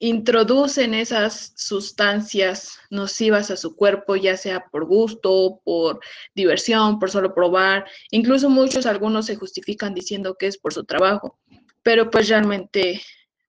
introducen 0.00 0.94
esas 0.94 1.52
sustancias 1.56 2.78
nocivas 2.90 3.50
a 3.50 3.56
su 3.56 3.74
cuerpo, 3.74 4.16
ya 4.16 4.36
sea 4.36 4.66
por 4.70 4.86
gusto, 4.86 5.60
por 5.64 6.00
diversión, 6.34 6.98
por 6.98 7.10
solo 7.10 7.34
probar. 7.34 7.86
Incluso 8.10 8.48
muchos, 8.48 8.86
algunos 8.86 9.26
se 9.26 9.36
justifican 9.36 9.94
diciendo 9.94 10.36
que 10.38 10.46
es 10.46 10.58
por 10.58 10.72
su 10.72 10.84
trabajo, 10.84 11.38
pero 11.82 12.10
pues 12.10 12.28
realmente 12.28 13.02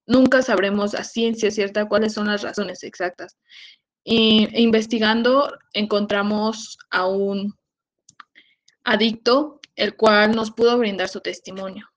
nunca 0.07 0.41
sabremos 0.41 0.95
a 0.95 1.03
ciencia 1.03 1.51
cierta 1.51 1.87
cuáles 1.87 2.13
son 2.13 2.27
las 2.27 2.41
razones 2.41 2.83
exactas. 2.83 3.37
Investigando 4.03 5.53
encontramos 5.73 6.79
a 6.89 7.05
un 7.05 7.53
adicto, 8.83 9.59
el 9.75 9.95
cual 9.95 10.35
nos 10.35 10.49
pudo 10.49 10.77
brindar 10.79 11.09
su 11.09 11.21
testimonio. 11.21 11.88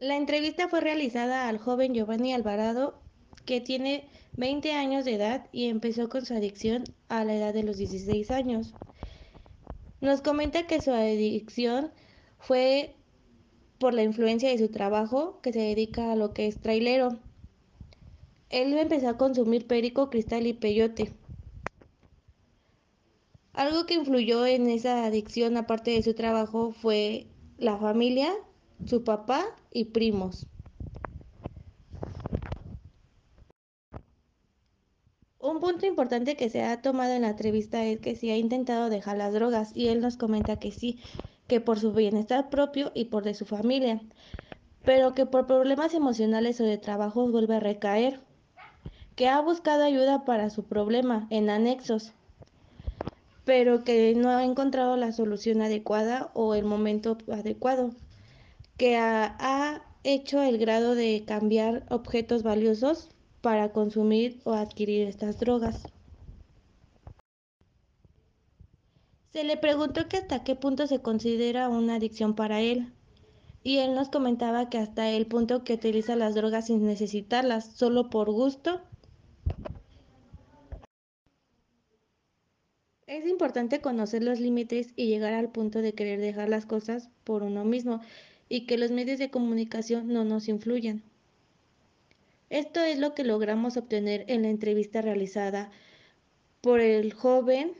La 0.00 0.16
entrevista 0.16 0.68
fue 0.68 0.80
realizada 0.80 1.48
al 1.48 1.58
joven 1.58 1.92
Giovanni 1.92 2.32
Alvarado, 2.32 3.02
que 3.44 3.60
tiene 3.60 4.08
20 4.36 4.70
años 4.72 5.04
de 5.04 5.14
edad 5.14 5.48
y 5.50 5.64
empezó 5.64 6.08
con 6.08 6.24
su 6.24 6.34
adicción 6.34 6.84
a 7.08 7.24
la 7.24 7.34
edad 7.34 7.52
de 7.52 7.64
los 7.64 7.78
16 7.78 8.30
años. 8.30 8.74
Nos 10.00 10.20
comenta 10.20 10.68
que 10.68 10.80
su 10.80 10.92
adicción 10.92 11.90
fue 12.38 12.94
por 13.80 13.92
la 13.92 14.04
influencia 14.04 14.48
de 14.48 14.58
su 14.58 14.68
trabajo, 14.68 15.40
que 15.42 15.52
se 15.52 15.58
dedica 15.58 16.12
a 16.12 16.16
lo 16.16 16.32
que 16.32 16.46
es 16.46 16.60
trailero. 16.60 17.18
Él 18.50 18.78
empezó 18.78 19.08
a 19.08 19.18
consumir 19.18 19.66
perico, 19.66 20.10
cristal 20.10 20.46
y 20.46 20.52
peyote. 20.52 21.12
Algo 23.52 23.84
que 23.86 23.94
influyó 23.94 24.46
en 24.46 24.68
esa 24.68 25.04
adicción, 25.06 25.56
aparte 25.56 25.90
de 25.90 26.04
su 26.04 26.14
trabajo, 26.14 26.70
fue 26.70 27.26
la 27.56 27.76
familia, 27.76 28.32
su 28.86 29.04
papá 29.04 29.44
y 29.72 29.86
primos. 29.86 30.46
Un 35.40 35.60
punto 35.60 35.86
importante 35.86 36.36
que 36.36 36.50
se 36.50 36.62
ha 36.62 36.82
tomado 36.82 37.12
en 37.12 37.22
la 37.22 37.30
entrevista 37.30 37.84
es 37.84 38.00
que 38.00 38.16
si 38.16 38.30
ha 38.30 38.36
intentado 38.36 38.90
dejar 38.90 39.16
las 39.16 39.32
drogas 39.32 39.72
y 39.74 39.88
él 39.88 40.00
nos 40.00 40.16
comenta 40.16 40.58
que 40.58 40.72
sí, 40.72 40.98
que 41.46 41.60
por 41.60 41.78
su 41.78 41.92
bienestar 41.92 42.50
propio 42.50 42.92
y 42.94 43.06
por 43.06 43.24
de 43.24 43.34
su 43.34 43.46
familia, 43.46 44.00
pero 44.84 45.14
que 45.14 45.26
por 45.26 45.46
problemas 45.46 45.94
emocionales 45.94 46.60
o 46.60 46.64
de 46.64 46.78
trabajo 46.78 47.28
vuelve 47.30 47.56
a 47.56 47.60
recaer, 47.60 48.20
que 49.16 49.28
ha 49.28 49.40
buscado 49.40 49.84
ayuda 49.84 50.24
para 50.24 50.50
su 50.50 50.64
problema 50.64 51.26
en 51.30 51.50
anexos, 51.50 52.12
pero 53.44 53.84
que 53.84 54.14
no 54.14 54.30
ha 54.30 54.44
encontrado 54.44 54.96
la 54.96 55.12
solución 55.12 55.62
adecuada 55.62 56.30
o 56.34 56.54
el 56.54 56.64
momento 56.64 57.16
adecuado, 57.32 57.92
que 58.78 58.96
ha, 58.96 59.84
hecho 60.04 60.40
el 60.40 60.56
grado 60.56 60.94
de 60.94 61.24
cambiar 61.26 61.84
objetos 61.90 62.44
valiosos 62.44 63.10
para 63.42 63.72
consumir 63.72 64.40
o 64.44 64.52
adquirir 64.52 65.06
estas 65.06 65.38
drogas. 65.38 65.82
Se 69.32 69.44
le 69.44 69.56
preguntó 69.56 70.08
que 70.08 70.16
hasta 70.16 70.44
qué 70.44 70.54
punto 70.54 70.86
se 70.86 71.02
considera 71.02 71.68
una 71.68 71.96
adicción 71.96 72.34
para 72.34 72.60
él. 72.60 72.92
Y 73.64 73.78
él 73.78 73.94
nos 73.94 74.08
comentaba 74.08 74.70
que 74.70 74.78
hasta 74.78 75.10
el 75.10 75.26
punto 75.26 75.64
que 75.64 75.74
utiliza 75.74 76.16
las 76.16 76.36
drogas 76.36 76.68
sin 76.68 76.86
necesitarlas, 76.86 77.66
solo 77.74 78.08
por 78.08 78.30
gusto. 78.30 78.80
Es 83.06 83.26
importante 83.26 83.80
conocer 83.80 84.22
los 84.22 84.38
límites 84.38 84.92
y 84.94 85.08
llegar 85.08 85.34
al 85.34 85.50
punto 85.50 85.82
de 85.82 85.92
querer 85.92 86.20
dejar 86.20 86.48
las 86.48 86.64
cosas 86.64 87.10
por 87.24 87.42
uno 87.42 87.64
mismo 87.64 88.00
y 88.48 88.66
que 88.66 88.78
los 88.78 88.90
medios 88.90 89.18
de 89.18 89.30
comunicación 89.30 90.08
no 90.08 90.24
nos 90.24 90.48
influyan. 90.48 91.02
Esto 92.50 92.80
es 92.80 92.98
lo 92.98 93.14
que 93.14 93.24
logramos 93.24 93.76
obtener 93.76 94.24
en 94.28 94.42
la 94.42 94.48
entrevista 94.48 95.02
realizada 95.02 95.70
por 96.60 96.80
el 96.80 97.12
joven, 97.12 97.72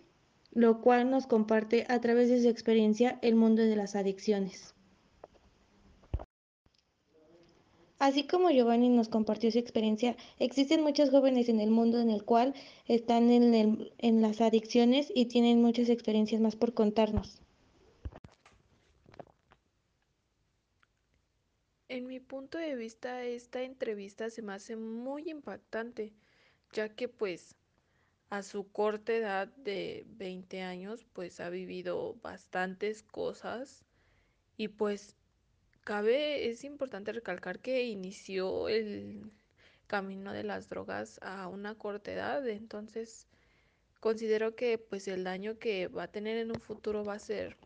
lo 0.53 0.81
cual 0.83 1.11
nos 1.11 1.27
comparte 1.27 1.87
a 1.89 2.01
través 2.01 2.29
de 2.29 2.43
su 2.43 2.49
experiencia 2.49 3.19
el 3.23 3.35
mundo 3.35 3.63
de 3.63 3.77
las 3.77 3.97
adicciones. 3.97 4.75
Así 7.99 8.25
como 8.25 8.51
Giovanni 8.51 8.91
nos 8.91 9.09
compartió 9.09 9.51
su 9.51 9.59
experiencia, 9.59 10.17
existen 10.39 10.83
muchos 10.83 11.11
jóvenes 11.11 11.49
en 11.49 11.61
el 11.61 11.71
mundo 11.71 11.99
en 12.01 12.11
el 12.11 12.25
cual 12.25 12.55
están 12.87 13.31
en, 13.31 13.55
el, 13.55 13.93
en 13.99 14.23
las 14.23 14.41
adicciones 14.41 15.11
y 15.13 15.27
tienen 15.27 15.61
muchas 15.61 15.89
experiencias 15.89 16.41
más 16.41 16.55
por 16.55 16.75
contarnos. 16.75 17.41
En 21.89 22.07
mi 22.07 22.21
punto 22.21 22.59
de 22.59 22.77
vista, 22.77 23.25
esta 23.25 23.63
entrevista 23.63 24.29
se 24.29 24.43
me 24.43 24.53
hace 24.53 24.77
muy 24.77 25.31
impactante, 25.31 26.13
ya 26.73 26.91
que 26.91 27.09
pues 27.09 27.57
a 28.29 28.43
su 28.43 28.71
corta 28.71 29.15
edad 29.15 29.49
de 29.57 30.05
20 30.09 30.61
años, 30.63 31.07
pues 31.15 31.41
ha 31.41 31.49
vivido 31.49 32.15
bastantes 32.23 33.03
cosas. 33.03 33.87
Y 34.59 34.69
pues 34.69 35.17
cabe, 35.83 36.51
es 36.51 36.63
importante 36.65 37.13
recalcar 37.13 37.61
que 37.61 37.85
inició 37.85 38.69
el 38.69 39.33
camino 39.87 40.35
de 40.35 40.45
las 40.45 40.69
drogas 40.69 41.19
a 41.23 41.49
una 41.49 41.75
corta 41.75 42.13
edad, 42.13 42.47
entonces 42.47 43.27
considero 44.01 44.55
que 44.55 44.77
pues 44.77 45.09
el 45.09 45.25
daño 45.25 45.59
que 45.59 45.89
va 45.89 46.03
a 46.05 46.13
tener 46.13 46.37
en 46.37 46.51
un 46.51 46.61
futuro 46.61 47.05
va 47.05 47.15
a 47.15 47.19
ser 47.19 47.57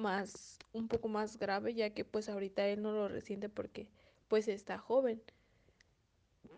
más 0.00 0.58
un 0.72 0.88
poco 0.88 1.08
más 1.08 1.38
grave 1.38 1.74
ya 1.74 1.90
que 1.90 2.04
pues 2.04 2.28
ahorita 2.28 2.66
él 2.66 2.82
no 2.82 2.92
lo 2.92 3.08
resiente 3.08 3.48
porque 3.48 3.88
pues 4.28 4.48
está 4.48 4.78
joven. 4.78 5.22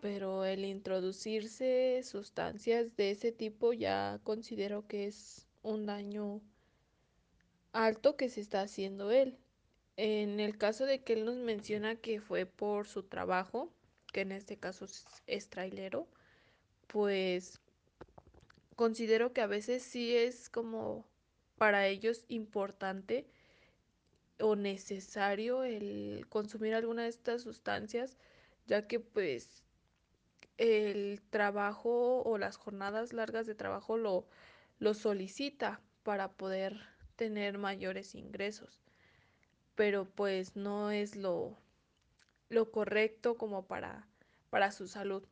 Pero 0.01 0.45
el 0.45 0.65
introducirse 0.65 2.01
sustancias 2.03 2.95
de 2.95 3.11
ese 3.11 3.31
tipo 3.31 3.73
ya 3.73 4.19
considero 4.23 4.87
que 4.87 5.05
es 5.05 5.47
un 5.61 5.85
daño 5.85 6.41
alto 7.71 8.17
que 8.17 8.29
se 8.29 8.41
está 8.41 8.61
haciendo 8.61 9.11
él. 9.11 9.37
En 9.95 10.39
el 10.39 10.57
caso 10.57 10.85
de 10.85 11.03
que 11.03 11.13
él 11.13 11.25
nos 11.25 11.37
menciona 11.37 11.95
que 11.95 12.19
fue 12.19 12.45
por 12.45 12.87
su 12.87 13.03
trabajo 13.03 13.71
que 14.11 14.21
en 14.21 14.31
este 14.31 14.57
caso 14.57 14.85
es 15.27 15.49
trailero 15.49 16.07
pues 16.87 17.59
considero 18.75 19.33
que 19.33 19.41
a 19.41 19.47
veces 19.47 19.83
sí 19.83 20.15
es 20.15 20.49
como 20.49 21.05
para 21.57 21.87
ellos 21.87 22.23
importante 22.27 23.27
o 24.39 24.55
necesario 24.55 25.63
el 25.63 26.25
consumir 26.29 26.75
alguna 26.75 27.03
de 27.03 27.09
estas 27.09 27.41
sustancias, 27.43 28.17
ya 28.65 28.87
que 28.87 28.99
pues 28.99 29.63
el 30.57 31.21
trabajo 31.29 32.21
o 32.23 32.37
las 32.37 32.57
jornadas 32.57 33.13
largas 33.13 33.45
de 33.45 33.55
trabajo 33.55 33.97
lo, 33.97 34.27
lo 34.79 34.93
solicita 34.93 35.81
para 36.03 36.31
poder 36.33 36.79
tener 37.15 37.57
mayores 37.57 38.15
ingresos. 38.15 38.81
Pero 39.75 40.05
pues 40.05 40.55
no 40.55 40.91
es 40.91 41.15
lo, 41.15 41.57
lo 42.49 42.71
correcto 42.71 43.35
como 43.37 43.65
para, 43.65 44.07
para 44.49 44.71
su 44.71 44.87
salud. 44.87 45.23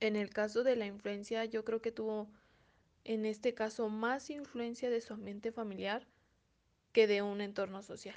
En 0.00 0.16
el 0.16 0.30
caso 0.30 0.62
de 0.62 0.76
la 0.76 0.86
influencia, 0.86 1.44
yo 1.46 1.64
creo 1.64 1.80
que 1.80 1.92
tuvo 1.92 2.28
en 3.04 3.24
este 3.24 3.54
caso 3.54 3.88
más 3.88 4.28
influencia 4.30 4.90
de 4.90 5.00
su 5.00 5.14
ambiente 5.14 5.52
familiar 5.52 6.06
que 6.96 7.06
de 7.06 7.20
un 7.20 7.42
entorno 7.42 7.82
social. 7.82 8.16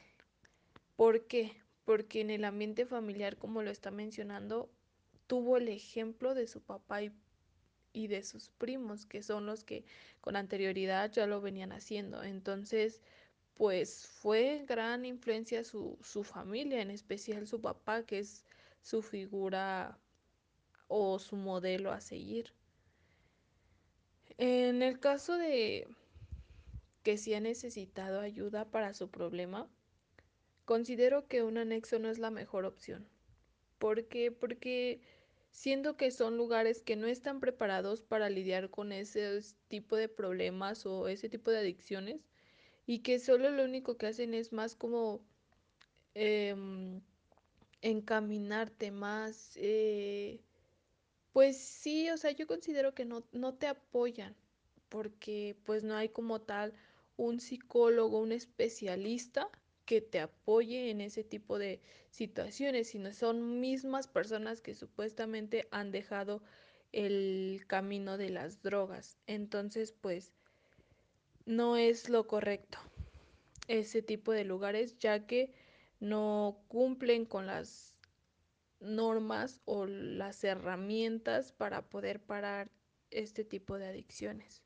¿Por 0.96 1.28
qué? 1.28 1.52
Porque 1.84 2.22
en 2.22 2.30
el 2.30 2.46
ambiente 2.46 2.86
familiar, 2.86 3.36
como 3.36 3.62
lo 3.62 3.72
está 3.72 3.92
mencionando, 3.92 4.70
tuvo 5.28 5.58
el 5.58 5.68
ejemplo 5.68 6.34
de 6.34 6.48
su 6.48 6.62
papá 6.62 7.02
y, 7.92 8.08
de 8.08 8.24
sus 8.24 8.48
primos, 8.52 9.06
que 9.06 9.22
son 9.22 9.46
los 9.46 9.66
que 9.66 9.84
con 10.22 10.38
anterioridad 10.38 11.12
ya 11.12 11.28
lo 11.28 11.42
venían 11.42 11.74
haciendo. 11.74 12.24
Entonces, 12.24 13.02
pues 13.56 14.08
fue 14.08 14.64
gran 14.66 15.04
influencia 15.04 15.66
su 15.66 16.24
familia, 16.24 16.82
en 16.82 16.92
especial 16.92 17.48
su 17.48 17.60
papá, 17.60 18.04
que 18.04 18.20
es 18.20 18.46
su 18.82 19.02
figura 19.02 20.00
o 20.88 21.20
su 21.20 21.36
modelo 21.36 21.92
a 21.92 22.00
seguir. 22.00 22.54
En 24.38 24.82
el 24.84 25.02
caso 25.02 25.38
de 25.38 25.86
que 27.04 27.18
si 27.18 27.34
ha 27.34 27.40
necesitado 27.40 28.20
ayuda 28.20 28.70
para 28.70 28.94
su 28.94 29.10
problema, 29.10 29.70
considero 30.66 31.28
que 31.28 31.44
un 31.44 31.58
anexo 31.58 32.00
no 32.00 32.10
es 32.10 32.20
la 32.20 32.32
mejor 32.32 32.66
opción. 32.66 33.08
¿Por 33.78 34.08
qué? 34.08 34.32
Porque 34.32 35.02
siendo 35.52 35.98
que 35.98 36.12
son 36.12 36.38
lugares 36.38 36.82
que 36.82 36.96
no 36.96 37.08
están 37.08 37.40
preparados 37.40 38.02
para 38.02 38.30
lidiar 38.30 38.70
con 38.70 38.92
ese 38.92 39.42
tipo 39.68 39.96
de 39.96 40.10
problemas 40.10 40.86
o 40.86 41.08
ese 41.08 41.30
tipo 41.30 41.52
de 41.52 41.60
adicciones 41.60 42.22
y 42.86 43.00
que 43.00 43.20
solo 43.20 43.50
lo 43.50 43.64
único 43.64 43.98
que 43.98 44.08
hacen 44.08 44.34
es 44.34 44.52
más 44.52 44.76
como 44.76 45.22
eh, 46.16 46.56
encaminarte 47.82 48.92
más, 48.92 49.54
eh, 49.56 50.42
pues 51.34 51.58
sí, 51.58 52.10
o 52.10 52.18
sea, 52.18 52.32
yo 52.32 52.48
considero 52.48 52.94
que 52.94 53.06
no, 53.06 53.24
no 53.32 53.56
te 53.56 53.68
apoyan 53.68 54.36
porque 54.90 55.56
pues 55.66 55.84
no 55.84 55.96
hay 55.96 56.10
como 56.10 56.42
tal 56.42 56.74
un 57.20 57.42
psicólogo, 57.42 58.20
un 58.20 58.32
especialista 58.32 59.50
que 59.86 60.00
te 60.00 60.22
apoye 60.22 60.90
en 60.90 61.02
ese 61.02 61.24
tipo 61.26 61.60
de 61.60 61.82
situaciones, 62.12 62.88
sino 62.90 63.14
son 63.14 63.60
mismas 63.60 64.08
personas 64.08 64.62
que 64.62 64.74
supuestamente 64.74 65.68
han 65.72 65.92
dejado 65.92 66.42
el 66.94 67.66
camino 67.68 68.18
de 68.18 68.30
las 68.30 68.62
drogas. 68.62 69.18
Entonces, 69.28 69.92
pues 69.92 70.32
no 71.46 71.76
es 71.76 72.08
lo 72.08 72.26
correcto 72.26 72.78
ese 73.68 74.02
tipo 74.02 74.32
de 74.32 74.46
lugares, 74.46 74.98
ya 74.98 75.28
que 75.28 75.52
no 76.00 76.64
cumplen 76.70 77.26
con 77.26 77.48
las 77.48 77.98
normas 78.80 79.60
o 79.66 79.86
las 79.86 80.42
herramientas 80.46 81.52
para 81.52 81.90
poder 81.90 82.22
parar 82.22 82.72
este 83.12 83.44
tipo 83.44 83.78
de 83.78 83.88
adicciones. 83.88 84.64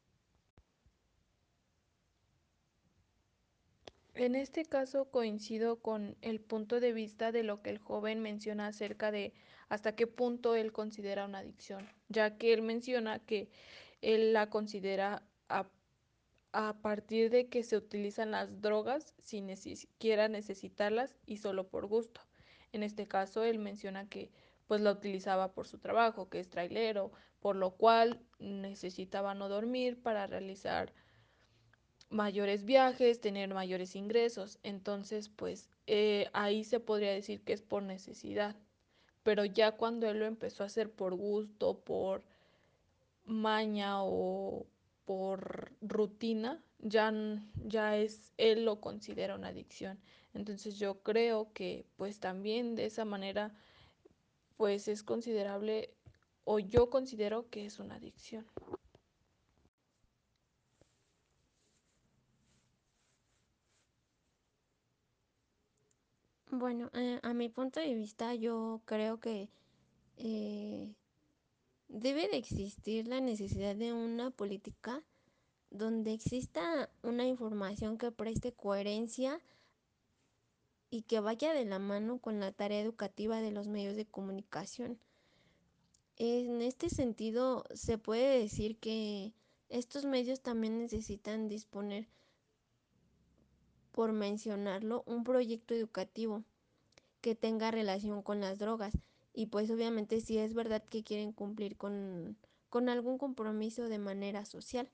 En 4.15 4.35
este 4.35 4.65
caso 4.65 5.09
coincido 5.09 5.79
con 5.79 6.15
el 6.21 6.39
punto 6.39 6.79
de 6.79 6.93
vista 6.93 7.31
de 7.31 7.41
lo 7.41 7.63
que 7.63 7.71
el 7.71 7.79
joven 7.79 8.21
menciona 8.21 8.67
acerca 8.67 9.11
de 9.11 9.33
hasta 9.69 9.95
qué 9.95 10.05
punto 10.05 10.55
él 10.55 10.71
considera 10.71 11.25
una 11.25 11.39
adicción, 11.39 11.89
ya 12.09 12.37
que 12.37 12.53
él 12.53 12.61
menciona 12.61 13.17
que 13.17 13.49
él 14.01 14.31
la 14.31 14.51
considera 14.51 15.23
a, 15.49 15.67
a 16.51 16.77
partir 16.81 17.31
de 17.31 17.49
que 17.49 17.63
se 17.63 17.75
utilizan 17.75 18.29
las 18.29 18.61
drogas 18.61 19.15
sin 19.17 19.47
ni 19.47 19.57
siquiera 19.57 20.27
necesitarlas 20.27 21.17
y 21.25 21.37
solo 21.37 21.67
por 21.67 21.87
gusto. 21.87 22.21
En 22.71 22.83
este 22.83 23.07
caso 23.07 23.43
él 23.43 23.57
menciona 23.57 24.07
que 24.07 24.31
pues 24.67 24.79
la 24.81 24.91
utilizaba 24.91 25.53
por 25.53 25.67
su 25.67 25.79
trabajo, 25.79 26.29
que 26.29 26.39
es 26.39 26.49
trailero, 26.49 27.11
por 27.39 27.55
lo 27.55 27.71
cual 27.71 28.21
necesitaba 28.37 29.33
no 29.33 29.49
dormir 29.49 29.99
para 30.01 30.27
realizar 30.27 30.93
mayores 32.13 32.63
viajes, 32.63 33.19
tener 33.19 33.53
mayores 33.53 33.95
ingresos. 33.95 34.59
Entonces, 34.63 35.29
pues 35.29 35.69
eh, 35.87 36.29
ahí 36.33 36.63
se 36.63 36.79
podría 36.79 37.11
decir 37.11 37.41
que 37.41 37.53
es 37.53 37.61
por 37.61 37.83
necesidad. 37.83 38.55
Pero 39.23 39.45
ya 39.45 39.73
cuando 39.73 40.07
él 40.07 40.19
lo 40.19 40.25
empezó 40.25 40.63
a 40.63 40.67
hacer 40.67 40.91
por 40.91 41.15
gusto, 41.15 41.79
por 41.79 42.23
maña 43.25 44.03
o 44.03 44.65
por 45.05 45.71
rutina, 45.81 46.63
ya, 46.79 47.13
ya 47.65 47.97
es, 47.97 48.33
él 48.37 48.65
lo 48.65 48.79
considera 48.79 49.35
una 49.35 49.47
adicción. 49.47 49.99
Entonces 50.33 50.77
yo 50.77 51.01
creo 51.01 51.51
que 51.53 51.85
pues 51.95 52.19
también 52.19 52.75
de 52.75 52.85
esa 52.85 53.05
manera 53.05 53.55
pues 54.57 54.87
es 54.87 55.03
considerable 55.03 55.93
o 56.43 56.59
yo 56.59 56.89
considero 56.89 57.49
que 57.49 57.65
es 57.65 57.79
una 57.79 57.95
adicción. 57.95 58.45
Bueno, 66.63 66.89
eh, 66.93 67.19
a 67.23 67.33
mi 67.33 67.49
punto 67.49 67.81
de 67.81 67.93
vista 67.93 68.33
yo 68.35 68.79
creo 68.85 69.19
que 69.19 69.49
eh, 70.15 70.95
debe 71.89 72.29
de 72.29 72.37
existir 72.37 73.05
la 73.05 73.19
necesidad 73.19 73.75
de 73.75 73.91
una 73.91 74.31
política 74.31 75.03
donde 75.71 76.13
exista 76.13 76.89
una 77.01 77.27
información 77.27 77.97
que 77.97 78.13
preste 78.13 78.53
coherencia 78.53 79.41
y 80.89 81.01
que 81.01 81.19
vaya 81.19 81.53
de 81.53 81.65
la 81.65 81.79
mano 81.79 82.19
con 82.19 82.39
la 82.39 82.53
tarea 82.53 82.79
educativa 82.79 83.41
de 83.41 83.51
los 83.51 83.67
medios 83.67 83.97
de 83.97 84.05
comunicación. 84.05 84.97
En 86.15 86.61
este 86.61 86.89
sentido, 86.89 87.65
se 87.73 87.97
puede 87.97 88.39
decir 88.39 88.77
que 88.77 89.33
estos 89.67 90.05
medios 90.05 90.39
también 90.39 90.77
necesitan 90.77 91.49
disponer, 91.49 92.07
por 93.91 94.13
mencionarlo, 94.13 95.03
un 95.05 95.25
proyecto 95.25 95.73
educativo 95.73 96.45
que 97.23 97.35
tenga 97.35 97.71
relación 97.71 98.21
con 98.21 98.41
las 98.41 98.59
drogas. 98.59 98.93
Y 99.33 99.47
pues 99.47 99.71
obviamente 99.71 100.19
si 100.19 100.37
es 100.37 100.53
verdad 100.53 100.83
que 100.83 101.03
quieren 101.03 101.31
cumplir 101.31 101.77
con, 101.77 102.37
con 102.69 102.89
algún 102.89 103.17
compromiso 103.17 103.87
de 103.87 103.97
manera 103.97 104.45
social. 104.45 104.89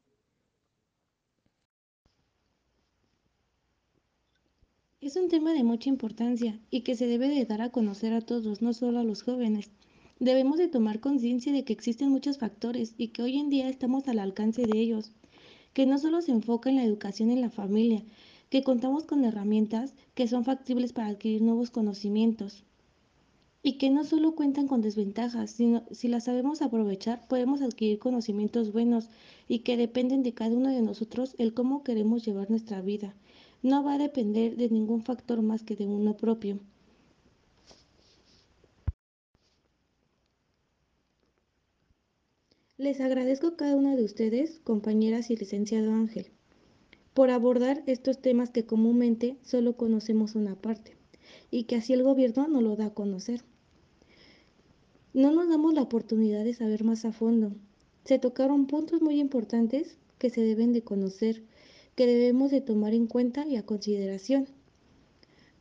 Es 5.01 5.15
un 5.15 5.27
tema 5.27 5.53
de 5.53 5.63
mucha 5.63 5.89
importancia 5.89 6.59
y 6.69 6.81
que 6.81 6.95
se 6.95 7.07
debe 7.07 7.29
de 7.29 7.45
dar 7.45 7.63
a 7.63 7.71
conocer 7.71 8.13
a 8.13 8.21
todos, 8.21 8.61
no 8.61 8.73
solo 8.73 8.99
a 8.99 9.03
los 9.03 9.23
jóvenes. 9.23 9.71
Debemos 10.19 10.59
de 10.59 10.67
tomar 10.67 10.99
conciencia 10.99 11.51
de 11.51 11.63
que 11.63 11.73
existen 11.73 12.09
muchos 12.09 12.37
factores 12.37 12.93
y 12.97 13.07
que 13.07 13.23
hoy 13.23 13.39
en 13.39 13.49
día 13.49 13.69
estamos 13.69 14.07
al 14.07 14.19
alcance 14.19 14.67
de 14.67 14.77
ellos, 14.77 15.13
que 15.73 15.87
no 15.87 15.97
solo 15.97 16.21
se 16.21 16.31
enfoca 16.31 16.69
en 16.69 16.75
la 16.75 16.83
educación 16.83 17.31
en 17.31 17.41
la 17.41 17.49
familia, 17.49 18.03
que 18.49 18.63
contamos 18.63 19.03
con 19.05 19.25
herramientas 19.25 19.93
que 20.13 20.27
son 20.27 20.43
factibles 20.43 20.93
para 20.93 21.07
adquirir 21.07 21.41
nuevos 21.41 21.69
conocimientos 21.69 22.63
y 23.61 23.77
que 23.77 23.89
no 23.89 24.03
solo 24.03 24.35
cuentan 24.35 24.67
con 24.67 24.81
desventajas, 24.81 25.51
sino 25.51 25.83
si 25.91 26.07
las 26.07 26.25
sabemos 26.25 26.61
aprovechar 26.61 27.27
podemos 27.27 27.61
adquirir 27.61 27.99
conocimientos 27.99 28.71
buenos 28.71 29.09
y 29.47 29.59
que 29.59 29.77
dependen 29.77 30.23
de 30.23 30.33
cada 30.33 30.55
uno 30.55 30.69
de 30.69 30.81
nosotros 30.81 31.35
el 31.37 31.53
cómo 31.53 31.83
queremos 31.83 32.25
llevar 32.25 32.49
nuestra 32.49 32.81
vida 32.81 33.13
no 33.61 33.83
va 33.83 33.93
a 33.95 33.97
depender 33.97 34.55
de 34.55 34.69
ningún 34.69 35.03
factor 35.03 35.41
más 35.41 35.63
que 35.63 35.75
de 35.75 35.85
uno 35.85 36.15
propio. 36.15 36.59
Les 42.77 43.01
agradezco 43.01 43.47
a 43.47 43.57
cada 43.57 43.75
una 43.75 43.97
de 43.97 44.05
ustedes, 44.05 44.61
compañeras 44.63 45.29
y 45.29 45.35
licenciado 45.35 45.91
Ángel, 45.91 46.31
por 47.19 47.31
abordar 47.31 47.83
estos 47.85 48.21
temas 48.21 48.49
que 48.49 48.65
comúnmente 48.65 49.35
solo 49.43 49.75
conocemos 49.75 50.35
una 50.35 50.55
parte 50.55 50.95
y 51.51 51.63
que 51.63 51.75
así 51.75 51.91
el 51.91 52.01
gobierno 52.01 52.47
no 52.47 52.61
lo 52.61 52.77
da 52.77 52.85
a 52.85 52.93
conocer. 52.93 53.43
No 55.13 55.33
nos 55.33 55.49
damos 55.49 55.73
la 55.73 55.81
oportunidad 55.81 56.45
de 56.45 56.53
saber 56.53 56.85
más 56.85 57.03
a 57.03 57.11
fondo. 57.11 57.51
Se 58.05 58.19
tocaron 58.19 58.67
puntos 58.67 59.01
muy 59.01 59.19
importantes 59.19 59.97
que 60.17 60.29
se 60.29 60.39
deben 60.39 60.71
de 60.71 60.81
conocer 60.81 61.43
que 61.95 62.07
debemos 62.07 62.51
de 62.51 62.61
tomar 62.61 62.93
en 62.93 63.05
cuenta 63.05 63.45
y 63.45 63.57
a 63.57 63.65
consideración. 63.65 64.47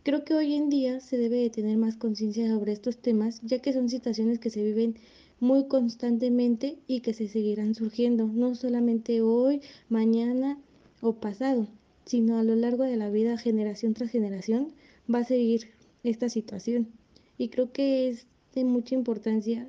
Creo 0.05 0.25
que 0.25 0.35
hoy 0.35 0.55
en 0.55 0.71
día 0.71 1.01
se 1.01 1.19
debe 1.19 1.39
de 1.39 1.51
tener 1.51 1.77
más 1.77 1.97
conciencia 1.97 2.49
sobre 2.49 2.71
estos 2.71 2.99
temas, 2.99 3.41
ya 3.43 3.59
que 3.59 3.73
son 3.73 3.89
situaciones 3.89 4.39
que 4.39 4.51
se 4.51 4.63
viven 4.63 4.95
muy 5.41 5.67
constantemente 5.67 6.79
y 6.87 7.01
que 7.01 7.15
se 7.15 7.27
seguirán 7.27 7.75
surgiendo, 7.75 8.29
no 8.29 8.55
solamente 8.55 9.23
hoy, 9.23 9.61
mañana 9.89 10.57
o 11.01 11.15
pasado, 11.15 11.67
sino 12.05 12.39
a 12.39 12.43
lo 12.43 12.55
largo 12.55 12.85
de 12.85 12.97
la 12.97 13.11
vida, 13.11 13.37
generación 13.39 13.95
tras 13.95 14.11
generación, 14.11 14.73
va 15.13 15.21
a 15.21 15.25
seguir 15.25 15.69
esta 16.05 16.29
situación. 16.29 16.89
Y 17.37 17.49
creo 17.49 17.73
que 17.73 18.09
es 18.09 18.27
de 18.55 18.65
mucha 18.65 18.95
importancia 18.95 19.69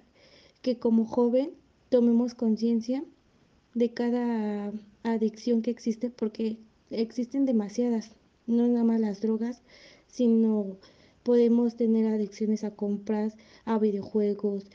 que 0.61 0.77
como 0.77 1.05
joven 1.05 1.51
tomemos 1.89 2.33
conciencia 2.33 3.03
de 3.73 3.93
cada 3.93 4.71
adicción 5.03 5.61
que 5.61 5.71
existe, 5.71 6.09
porque 6.09 6.57
existen 6.89 7.45
demasiadas, 7.45 8.11
no 8.47 8.67
nada 8.67 8.83
más 8.83 8.99
las 8.99 9.21
drogas, 9.21 9.61
sino 10.07 10.77
podemos 11.23 11.75
tener 11.75 12.07
adicciones 12.07 12.63
a 12.63 12.71
compras, 12.71 13.35
a 13.65 13.77
videojuegos 13.77 14.65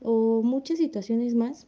o 0.00 0.42
muchas 0.42 0.78
situaciones 0.78 1.34
más 1.34 1.66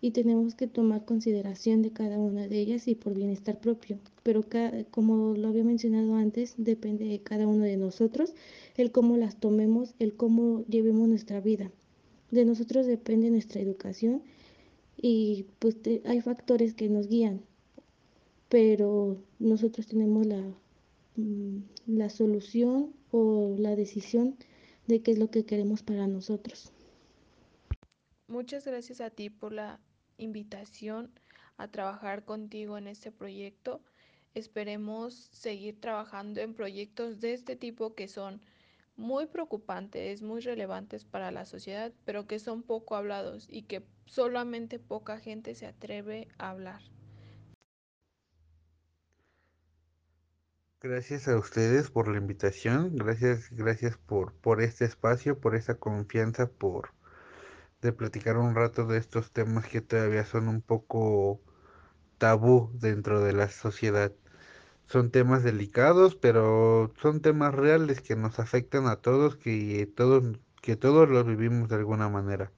y 0.00 0.12
tenemos 0.12 0.54
que 0.54 0.66
tomar 0.66 1.04
consideración 1.04 1.82
de 1.82 1.92
cada 1.92 2.18
una 2.18 2.46
de 2.46 2.60
ellas 2.60 2.86
y 2.86 2.94
por 2.94 3.14
bienestar 3.14 3.60
propio. 3.60 3.98
Pero 4.22 4.44
como 4.90 5.34
lo 5.34 5.48
había 5.48 5.64
mencionado 5.64 6.14
antes, 6.14 6.54
depende 6.56 7.04
de 7.04 7.20
cada 7.20 7.46
uno 7.46 7.64
de 7.64 7.76
nosotros 7.76 8.34
el 8.76 8.92
cómo 8.92 9.16
las 9.16 9.36
tomemos, 9.36 9.94
el 9.98 10.14
cómo 10.14 10.64
llevemos 10.68 11.08
nuestra 11.08 11.40
vida. 11.40 11.72
De 12.30 12.44
nosotros 12.44 12.86
depende 12.86 13.30
nuestra 13.30 13.60
educación 13.60 14.22
y 14.96 15.46
pues 15.58 15.76
hay 16.04 16.20
factores 16.20 16.74
que 16.74 16.88
nos 16.88 17.08
guían, 17.08 17.40
pero 18.48 19.16
nosotros 19.38 19.86
tenemos 19.86 20.26
la, 20.26 20.42
mm, 21.16 21.58
la 21.86 22.10
solución 22.10 22.92
o 23.10 23.56
la 23.58 23.74
decisión 23.74 24.36
de 24.86 25.00
qué 25.00 25.12
es 25.12 25.18
lo 25.18 25.30
que 25.30 25.44
queremos 25.44 25.82
para 25.82 26.06
nosotros. 26.06 26.72
Muchas 28.28 28.66
gracias 28.66 29.00
a 29.00 29.10
ti 29.10 29.30
por 29.30 29.52
la 29.52 29.80
invitación 30.18 31.10
a 31.56 31.68
trabajar 31.68 32.24
contigo 32.24 32.76
en 32.76 32.86
este 32.86 33.10
proyecto. 33.10 33.80
Esperemos 34.34 35.28
seguir 35.32 35.80
trabajando 35.80 36.40
en 36.40 36.54
proyectos 36.54 37.20
de 37.20 37.32
este 37.32 37.56
tipo 37.56 37.94
que 37.94 38.08
son 38.08 38.40
muy 38.96 39.26
preocupantes, 39.26 40.22
muy 40.22 40.40
relevantes 40.40 41.04
para 41.04 41.30
la 41.30 41.46
sociedad, 41.46 41.92
pero 42.04 42.26
que 42.26 42.38
son 42.38 42.62
poco 42.62 42.96
hablados 42.96 43.46
y 43.48 43.62
que 43.62 43.86
solamente 44.06 44.78
poca 44.78 45.18
gente 45.18 45.54
se 45.54 45.66
atreve 45.66 46.28
a 46.36 46.50
hablar. 46.50 46.82
Gracias 50.80 51.26
a 51.26 51.36
ustedes 51.36 51.90
por 51.90 52.06
la 52.06 52.18
invitación, 52.18 52.94
gracias, 52.94 53.50
gracias 53.50 53.98
por, 53.98 54.32
por 54.34 54.62
este 54.62 54.84
espacio, 54.84 55.40
por 55.40 55.56
esta 55.56 55.74
confianza, 55.74 56.48
por 56.48 56.94
de 57.82 57.92
platicar 57.92 58.36
un 58.38 58.54
rato 58.54 58.86
de 58.86 58.98
estos 58.98 59.32
temas 59.32 59.66
que 59.66 59.80
todavía 59.80 60.24
son 60.24 60.48
un 60.48 60.62
poco 60.62 61.40
tabú 62.18 62.70
dentro 62.74 63.22
de 63.22 63.32
la 63.32 63.48
sociedad. 63.48 64.12
Son 64.86 65.10
temas 65.10 65.44
delicados, 65.44 66.16
pero 66.16 66.92
son 67.02 67.20
temas 67.22 67.54
reales 67.54 68.00
que 68.02 68.16
nos 68.16 68.40
afectan 68.40 68.86
a 68.88 68.96
todos, 68.96 69.36
que 69.36 69.86
todos, 69.96 70.38
que 70.62 70.76
todos 70.76 71.08
los 71.10 71.26
vivimos 71.26 71.68
de 71.68 71.76
alguna 71.76 72.08
manera. 72.08 72.52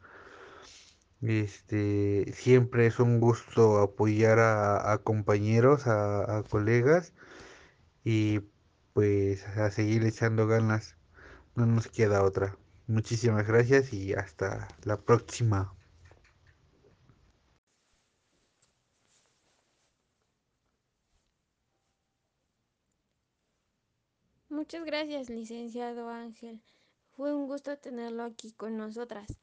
Este, 1.22 2.32
siempre 2.34 2.86
es 2.86 2.98
un 2.98 3.20
gusto 3.20 3.78
apoyar 3.78 4.38
a, 4.40 4.98
compañeros, 5.04 5.86
a, 5.86 6.38
a 6.38 6.42
colegas 6.44 7.12
y 8.04 8.40
pues 8.94 9.46
a 9.48 9.70
seguir 9.70 10.04
echando 10.04 10.46
ganas. 10.46 10.96
No 11.56 11.66
nos 11.66 11.88
queda 11.88 12.24
otra. 12.24 12.58
Muchísimas 12.90 13.46
gracias 13.46 13.92
y 13.92 14.14
hasta 14.14 14.66
la 14.82 15.00
próxima. 15.00 15.72
Muchas 24.48 24.84
gracias, 24.84 25.30
licenciado 25.30 26.08
Ángel. 26.08 26.60
Fue 27.12 27.32
un 27.32 27.46
gusto 27.46 27.78
tenerlo 27.78 28.24
aquí 28.24 28.50
con 28.50 28.76
nosotras 28.76 29.38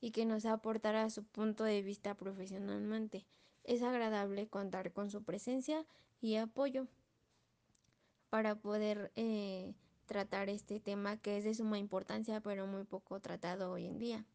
y 0.00 0.12
que 0.12 0.24
nos 0.24 0.46
aportara 0.46 1.10
su 1.10 1.24
punto 1.24 1.64
de 1.64 1.82
vista 1.82 2.14
profesionalmente. 2.14 3.26
Es 3.64 3.82
agradable 3.82 4.46
contar 4.46 4.92
con 4.92 5.10
su 5.10 5.24
presencia 5.24 5.84
y 6.20 6.36
apoyo 6.36 6.86
para 8.30 8.54
poder 8.54 9.10
eh, 9.16 9.74
tratar 10.12 10.50
este 10.50 10.78
tema 10.78 11.16
que 11.16 11.38
es 11.38 11.44
de 11.44 11.54
suma 11.54 11.78
importancia 11.78 12.42
pero 12.42 12.66
muy 12.66 12.84
poco 12.84 13.18
tratado 13.20 13.72
hoy 13.72 13.86
en 13.86 13.98
día. 13.98 14.26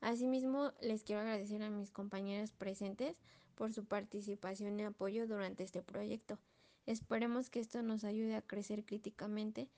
Asimismo, 0.00 0.72
les 0.80 1.04
quiero 1.04 1.20
agradecer 1.20 1.62
a 1.62 1.68
mis 1.68 1.90
compañeras 1.90 2.52
presentes 2.52 3.14
por 3.56 3.74
su 3.74 3.84
participación 3.84 4.80
y 4.80 4.84
apoyo 4.84 5.26
durante 5.26 5.64
este 5.64 5.82
proyecto. 5.82 6.38
Esperemos 6.86 7.50
que 7.50 7.60
esto 7.60 7.82
nos 7.82 8.04
ayude 8.04 8.36
a 8.36 8.40
crecer 8.40 8.86
críticamente 8.86 9.68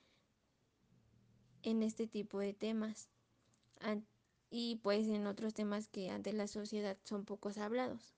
en 1.64 1.82
este 1.82 2.06
tipo 2.06 2.38
de 2.38 2.54
temas 2.54 3.08
y 4.50 4.76
pues 4.84 5.08
en 5.08 5.26
otros 5.26 5.52
temas 5.52 5.88
que 5.88 6.10
ante 6.10 6.32
la 6.32 6.46
sociedad 6.46 6.96
son 7.02 7.24
pocos 7.24 7.58
hablados. 7.58 8.17